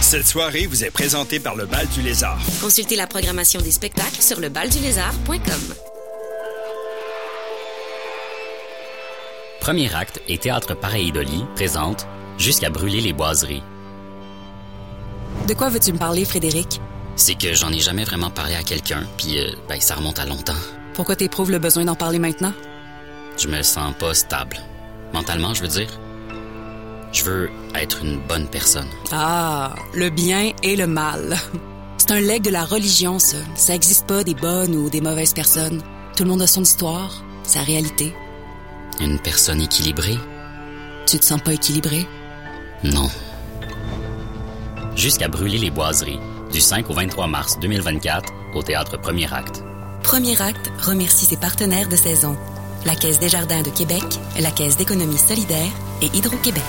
[0.02, 2.42] Cette soirée vous est présentée par le Bal du Lézard.
[2.60, 5.99] Consultez la programmation des spectacles sur lebaldulézard.com.
[9.60, 12.08] Premier acte et Théâtre Pareidoli présente
[12.38, 13.62] Jusqu'à brûler les boiseries.
[15.48, 16.80] De quoi veux-tu me parler, Frédéric?
[17.18, 20.26] C'est que j'en ai jamais vraiment parlé à quelqu'un, puis euh, ben, ça remonte à
[20.26, 20.54] longtemps.
[20.94, 22.54] Pourquoi t'éprouves le besoin d'en parler maintenant?
[23.38, 24.58] Je me sens pas stable.
[25.14, 25.90] Mentalement, je veux dire.
[27.12, 28.88] Je veux être une bonne personne.
[29.12, 31.36] Ah, le bien et le mal.
[31.98, 33.38] C'est un legs de la religion, ça.
[33.56, 35.82] Ça existe pas des bonnes ou des mauvaises personnes.
[36.16, 38.14] Tout le monde a son histoire, sa réalité.
[39.02, 40.18] Une personne équilibrée?
[41.08, 42.06] Tu te sens pas équilibré?
[42.84, 43.10] Non.
[44.94, 46.20] Jusqu'à brûler les boiseries,
[46.52, 49.64] du 5 au 23 mars 2024, au Théâtre Premier Acte.
[50.04, 52.38] Premier acte remercie ses partenaires de saison.
[52.86, 54.04] La Caisse des Jardins de Québec,
[54.38, 55.72] la Caisse d'économie solidaire
[56.02, 56.64] et Hydro-Québec.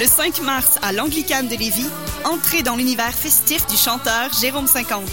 [0.00, 1.88] Le 5 mars à l'Anglicane de Lévis,
[2.24, 5.04] entrez dans l'univers festif du chanteur Jérôme 50.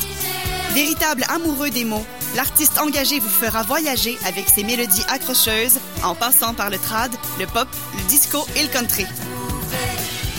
[0.73, 6.53] Véritable amoureux des mots, l'artiste engagé vous fera voyager avec ses mélodies accrocheuses en passant
[6.53, 7.67] par le trad, le pop,
[7.97, 9.05] le disco et le country.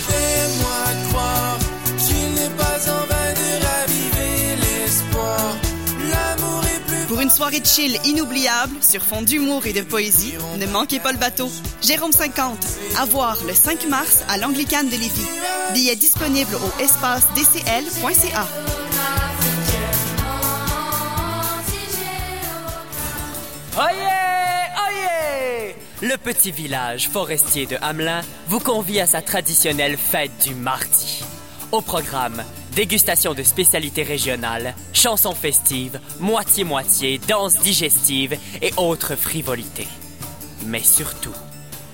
[0.09, 1.59] Fais-moi croire
[1.99, 5.57] qu'il n'est pas en vain de raviver l'espoir.
[6.11, 10.35] L'amour est plus Pour une soirée de chill inoubliable sur fond d'humour et de poésie,
[10.59, 11.51] ne manquez pas le bateau.
[11.83, 12.59] Jérôme 50,
[12.99, 15.27] à voir le 5 mars à l'Anglicane de Lévis.
[15.73, 18.47] Billets disponibles au espace dcl.ca.
[23.75, 24.69] Oyez!
[24.87, 25.77] Oyez!
[26.03, 31.25] Le petit village forestier de Hamelin vous convie à sa traditionnelle fête du mardi.
[31.71, 32.45] Au programme,
[32.77, 39.89] dégustation de spécialités régionales, chansons festives, moitié-moitié, danse digestive et autres frivolités.
[40.67, 41.35] Mais surtout,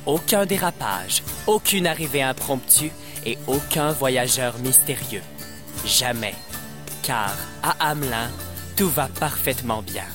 [0.05, 2.91] aucun dérapage, aucune arrivée impromptue
[3.25, 5.23] et aucun voyageur mystérieux.
[5.87, 6.35] Jamais.
[7.05, 8.31] Car à Hamelin,
[8.77, 10.07] tout va parfaitement bien.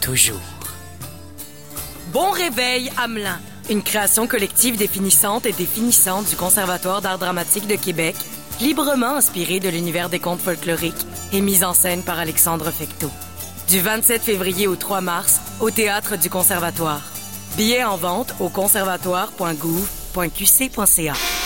[0.00, 0.61] Toujours.
[2.10, 3.38] Bon réveil, Hamelin.
[3.70, 8.16] une création collective définissante et définissante du Conservatoire d'art dramatique de Québec,
[8.60, 13.10] librement inspirée de l'univers des contes folkloriques et mise en scène par Alexandre Fecteau.
[13.68, 17.02] Du 27 février au 3 mars, au Théâtre du Conservatoire.
[17.56, 21.41] Billets en vente au conservatoire.gouv.qc.ca.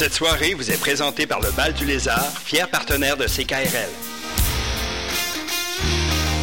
[0.00, 4.09] Cette soirée vous est présentée par le Bal du Lézard, fier partenaire de CKRL.